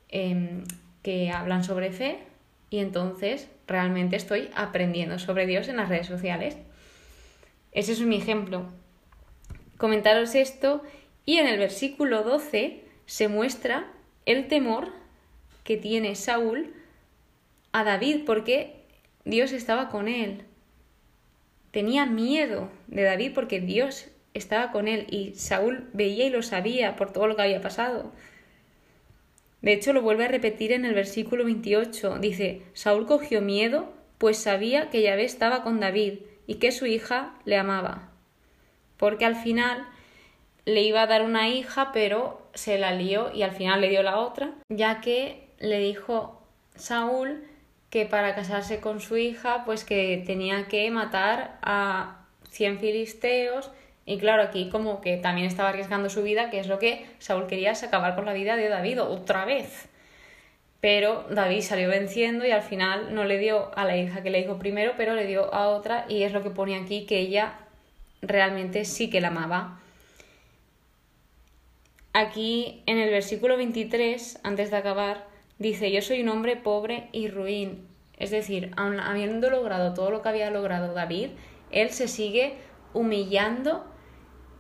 em, 0.10 0.64
que 1.04 1.30
hablan 1.30 1.64
sobre 1.64 1.92
fe 1.92 2.20
y 2.72 2.80
entonces 2.80 3.50
realmente 3.68 4.16
estoy 4.16 4.50
aprendiendo 4.56 5.20
sobre 5.20 5.46
Dios 5.46 5.68
en 5.68 5.78
las 5.78 5.90
redes 5.90 6.08
sociales. 6.08 6.58
Ese 7.74 7.92
es 7.92 8.02
mi 8.02 8.16
ejemplo. 8.16 8.66
Comentaros 9.78 10.34
esto 10.34 10.82
y 11.26 11.38
en 11.38 11.48
el 11.48 11.60
versículo 11.60 12.24
12 12.24 12.82
se 13.06 13.28
muestra 13.28 13.92
el 14.26 14.48
temor 14.48 14.88
que 15.66 15.76
tiene 15.76 16.16
Saúl 16.16 16.74
a 17.74 17.84
David 17.84 18.22
porque 18.26 18.78
Dios 19.26 19.52
estaba 19.52 19.90
con 19.90 20.08
él. 20.08 20.46
Tenía 21.72 22.06
miedo 22.06 22.72
de 22.88 23.04
David 23.04 23.34
porque 23.36 23.60
Dios 23.60 24.08
estaba 24.34 24.72
con 24.72 24.88
él 24.88 25.08
y 25.10 25.34
Saúl 25.36 25.90
veía 25.92 26.26
y 26.26 26.30
lo 26.30 26.42
sabía 26.42 26.96
por 26.96 27.12
todo 27.12 27.28
lo 27.28 27.36
que 27.36 27.42
había 27.42 27.62
pasado. 27.62 28.14
De 29.62 29.74
hecho, 29.74 29.94
lo 29.94 30.02
vuelve 30.02 30.26
a 30.26 30.30
repetir 30.30 30.72
en 30.72 30.86
el 30.86 30.94
versículo 30.94 31.46
28. 31.46 32.18
Dice, 32.20 32.64
Saúl 32.74 33.06
cogió 33.06 33.42
miedo, 33.42 33.94
pues 34.18 34.38
sabía 34.38 34.90
que 34.90 35.02
Yahvé 35.02 35.24
estaba 35.24 35.64
con 35.64 35.80
David 35.80 36.20
y 36.48 36.56
que 36.56 36.72
su 36.72 36.86
hija 36.86 37.36
le 37.46 37.58
amaba. 37.58 38.10
Porque 38.98 39.26
al 39.26 39.36
final 39.36 39.88
le 40.66 40.82
iba 40.82 41.02
a 41.02 41.08
dar 41.08 41.24
una 41.24 41.50
hija, 41.50 41.92
pero 41.92 42.42
se 42.54 42.78
la 42.78 42.94
lió 42.94 43.32
y 43.34 43.44
al 43.44 43.52
final 43.52 43.82
le 43.82 43.90
dio 43.90 44.04
la 44.04 44.18
otra, 44.18 44.54
ya 44.70 45.02
que 45.02 45.50
le 45.60 45.80
dijo 45.80 46.42
Saúl 46.76 47.44
que 47.90 48.06
para 48.06 48.36
casarse 48.36 48.80
con 48.80 49.02
su 49.02 49.18
hija, 49.18 49.64
pues 49.66 49.84
que 49.84 50.24
tenía 50.26 50.68
que 50.68 50.90
matar 50.92 51.60
a 51.62 52.26
100 52.50 52.80
filisteos 52.80 53.72
y 54.06 54.18
claro, 54.18 54.44
aquí 54.44 54.70
como 54.70 55.02
que 55.02 55.18
también 55.18 55.48
estaba 55.48 55.70
arriesgando 55.70 56.10
su 56.10 56.24
vida, 56.24 56.50
que 56.50 56.60
es 56.60 56.68
lo 56.68 56.80
que 56.80 57.06
Saúl 57.20 57.48
quería, 57.48 57.72
es 57.72 57.84
acabar 57.84 58.16
con 58.16 58.26
la 58.26 58.34
vida 58.34 58.56
de 58.56 58.68
David 58.68 59.02
otra 59.02 59.46
vez. 59.46 59.88
Pero 60.80 61.26
David 61.30 61.62
salió 61.62 61.88
venciendo 61.90 62.46
y 62.46 62.52
al 62.52 62.64
final 62.64 63.14
no 63.14 63.24
le 63.24 63.38
dio 63.38 63.70
a 63.78 63.86
la 63.86 63.96
hija 63.98 64.24
que 64.24 64.32
le 64.32 64.40
dijo 64.40 64.58
primero, 64.58 64.94
pero 64.98 65.14
le 65.14 65.28
dio 65.28 65.54
a 65.54 65.68
otra 65.68 66.06
y 66.10 66.24
es 66.24 66.34
lo 66.34 66.42
que 66.42 66.50
pone 66.50 66.76
aquí 66.76 67.06
que 67.06 67.20
ella 67.20 67.54
realmente 68.24 68.86
sí 68.86 69.10
que 69.10 69.22
la 69.22 69.28
amaba. 69.28 69.80
Aquí 72.14 72.82
en 72.88 72.98
el 72.98 73.12
versículo 73.12 73.58
23, 73.58 74.40
antes 74.44 74.72
de 74.72 74.78
acabar, 74.78 75.28
dice, 75.60 75.92
yo 75.92 76.02
soy 76.02 76.22
un 76.22 76.30
hombre 76.30 76.56
pobre 76.56 77.08
y 77.12 77.28
ruin. 77.28 77.88
Es 78.18 78.32
decir, 78.32 78.72
habiendo 78.76 79.50
logrado 79.52 79.94
todo 79.94 80.10
lo 80.10 80.24
que 80.24 80.30
había 80.30 80.50
logrado 80.50 80.94
David, 80.94 81.30
él 81.72 81.92
se 81.92 82.08
sigue 82.08 82.56
humillando 82.94 83.86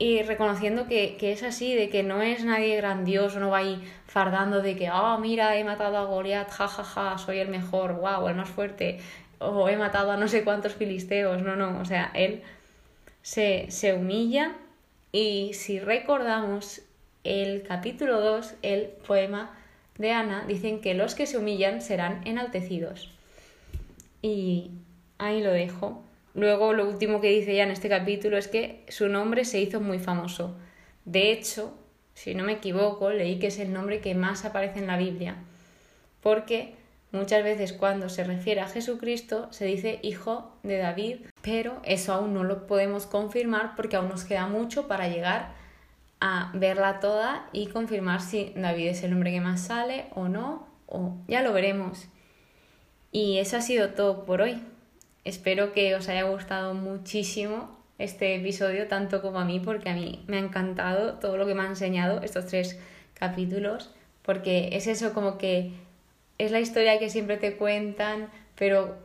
y 0.02 0.24
reconociendo 0.24 0.88
que, 0.88 1.16
es 1.22 1.44
así, 1.44 1.76
de 1.76 1.88
que 1.90 2.02
no 2.02 2.24
es 2.24 2.44
nadie 2.44 2.76
grandioso, 2.76 3.40
no 3.40 3.52
va 3.52 3.60
ahí 3.60 3.80
fardando 4.08 4.64
de 4.64 4.76
que, 4.76 4.90
oh, 4.90 5.20
mira, 5.20 5.56
he 5.58 5.64
matado 5.64 5.96
a 5.98 6.06
Goliat, 6.06 6.50
jajaja, 6.50 6.84
ja, 6.84 7.12
ja, 7.12 7.18
soy 7.20 7.38
el 7.38 7.50
mejor, 7.50 7.94
wow, 7.94 8.28
el 8.28 8.34
más 8.34 8.50
fuerte, 8.50 9.00
o 9.38 9.70
he 9.70 9.78
matado 9.78 10.12
a 10.12 10.18
no 10.18 10.28
sé 10.28 10.44
cuántos 10.44 10.74
filisteos, 10.74 11.44
no, 11.44 11.56
no, 11.56 11.80
o 11.80 11.86
sea, 11.86 12.10
él 12.16 12.42
se, 13.22 13.68
se 13.70 13.94
humilla 13.94 14.54
y 15.12 15.54
si 15.54 15.80
recordamos 15.80 16.82
el 17.24 17.62
capítulo 17.62 18.22
2, 18.22 18.56
el 18.64 18.88
poema 19.06 19.56
de 20.00 20.14
Ana, 20.14 20.46
dicen 20.48 20.82
que 20.82 20.96
los 20.96 21.14
que 21.14 21.28
se 21.28 21.38
humillan 21.38 21.80
serán 21.80 22.22
enaltecidos. 22.26 23.12
Y 24.24 24.72
ahí 25.20 25.44
lo 25.44 25.52
dejo. 25.52 26.02
Luego 26.34 26.74
lo 26.74 26.88
último 26.88 27.20
que 27.20 27.30
dice 27.30 27.56
ya 27.56 27.63
en 27.63 27.72
este 27.72 27.89
capítulo 27.89 28.38
es 28.38 28.48
que 28.48 28.86
su 28.88 29.10
nombre 29.10 29.46
se 29.46 29.60
hizo 29.60 29.82
muy 29.82 30.00
famoso. 30.00 30.56
De 31.06 31.32
hecho, 31.32 31.74
si 32.13 32.36
no 32.36 32.44
me 32.44 32.54
equivoco, 32.54 33.10
leí 33.10 33.39
que 33.39 33.48
es 33.48 33.60
el 33.60 33.74
nombre 33.74 34.00
que 34.00 34.15
más 34.15 34.46
aparece 34.46 34.80
en 34.80 34.88
la 34.88 34.98
Biblia, 34.98 35.36
porque 36.22 36.76
muchas 37.12 37.44
veces 37.44 37.74
cuando 37.74 38.10
se 38.10 38.24
refiere 38.24 38.62
a 38.62 38.67
Jesucristo 38.67 39.52
se 39.52 39.65
dice 39.65 40.00
hijo 40.04 40.56
de 40.63 40.78
David, 40.78 41.17
pero 41.41 41.82
eso 41.84 42.13
aún 42.13 42.34
no 42.34 42.44
lo 42.44 42.67
podemos 42.67 43.06
confirmar 43.06 43.76
porque 43.76 43.96
aún 43.96 44.10
nos 44.10 44.24
queda 44.24 44.48
mucho 44.48 44.88
para 44.88 45.08
llegar 45.08 45.54
a 46.22 46.52
verla 46.54 47.00
toda 47.00 47.50
y 47.52 47.67
confirmar 47.67 48.22
si 48.22 48.54
David 48.56 48.89
es 48.89 49.04
el 49.04 49.12
nombre 49.12 49.32
que 49.32 49.41
más 49.41 49.62
sale 49.62 50.06
o 50.13 50.28
no, 50.28 50.67
o 50.86 51.17
ya 51.28 51.41
lo 51.41 51.52
veremos. 51.52 52.08
Y 53.12 53.39
eso 53.39 53.58
ha 53.58 53.62
sido 53.62 53.89
todo 53.89 54.24
por 54.24 54.41
hoy. 54.41 54.62
Espero 55.23 55.71
que 55.73 55.95
os 55.95 56.10
haya 56.10 56.23
gustado 56.23 56.73
muchísimo 56.73 57.77
este 57.99 58.36
episodio, 58.36 58.88
tanto 58.88 59.21
como 59.21 59.39
a 59.39 59.45
mí, 59.45 59.60
porque 59.60 59.89
a 59.89 59.93
mí 59.93 60.23
me 60.27 60.38
ha 60.38 60.39
encantado 60.39 61.19
todo 61.19 61.38
lo 61.38 61.45
que 61.45 61.53
me 61.53 61.62
han 61.62 61.69
enseñado 61.69 62.21
estos 62.23 62.47
tres 62.47 62.79
capítulos, 63.13 63.91
porque 64.23 64.69
es 64.73 64.88
eso 64.88 65.13
como 65.13 65.38
que 65.38 65.73
es 66.39 66.51
la 66.51 66.60
historia 66.60 66.97
que 66.97 67.12
siempre 67.12 67.38
te 67.38 67.55
cuentan, 67.55 68.29
pero 68.55 68.97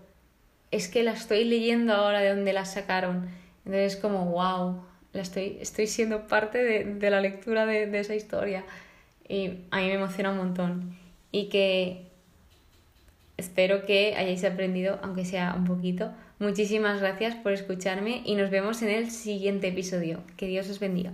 es 0.70 0.88
que 0.88 1.02
la 1.02 1.12
estoy 1.12 1.44
leyendo 1.44 1.92
ahora 1.92 2.20
de 2.20 2.30
donde 2.30 2.54
la 2.54 2.64
sacaron. 2.64 3.28
Entonces 3.66 3.94
es 3.94 4.00
como, 4.00 4.24
wow, 4.26 4.82
la 5.12 5.22
estoy, 5.22 5.58
estoy 5.60 5.86
siendo 5.86 6.26
parte 6.26 6.62
de, 6.64 6.84
de 6.84 7.10
la 7.10 7.20
lectura 7.20 7.66
de, 7.66 7.86
de 7.86 7.98
esa 7.98 8.14
historia. 8.14 8.64
Y 9.28 9.64
a 9.70 9.78
mí 9.80 9.86
me 9.88 9.94
emociona 9.94 10.30
un 10.30 10.38
montón. 10.38 10.96
Y 11.30 11.48
que 11.48 12.05
Espero 13.36 13.84
que 13.84 14.14
hayáis 14.16 14.44
aprendido, 14.44 14.98
aunque 15.02 15.24
sea 15.24 15.54
un 15.56 15.64
poquito. 15.64 16.12
Muchísimas 16.38 17.00
gracias 17.00 17.34
por 17.34 17.52
escucharme 17.52 18.22
y 18.24 18.34
nos 18.34 18.50
vemos 18.50 18.82
en 18.82 18.90
el 18.90 19.10
siguiente 19.10 19.68
episodio. 19.68 20.22
Que 20.36 20.46
Dios 20.46 20.68
os 20.70 20.80
bendiga. 20.80 21.12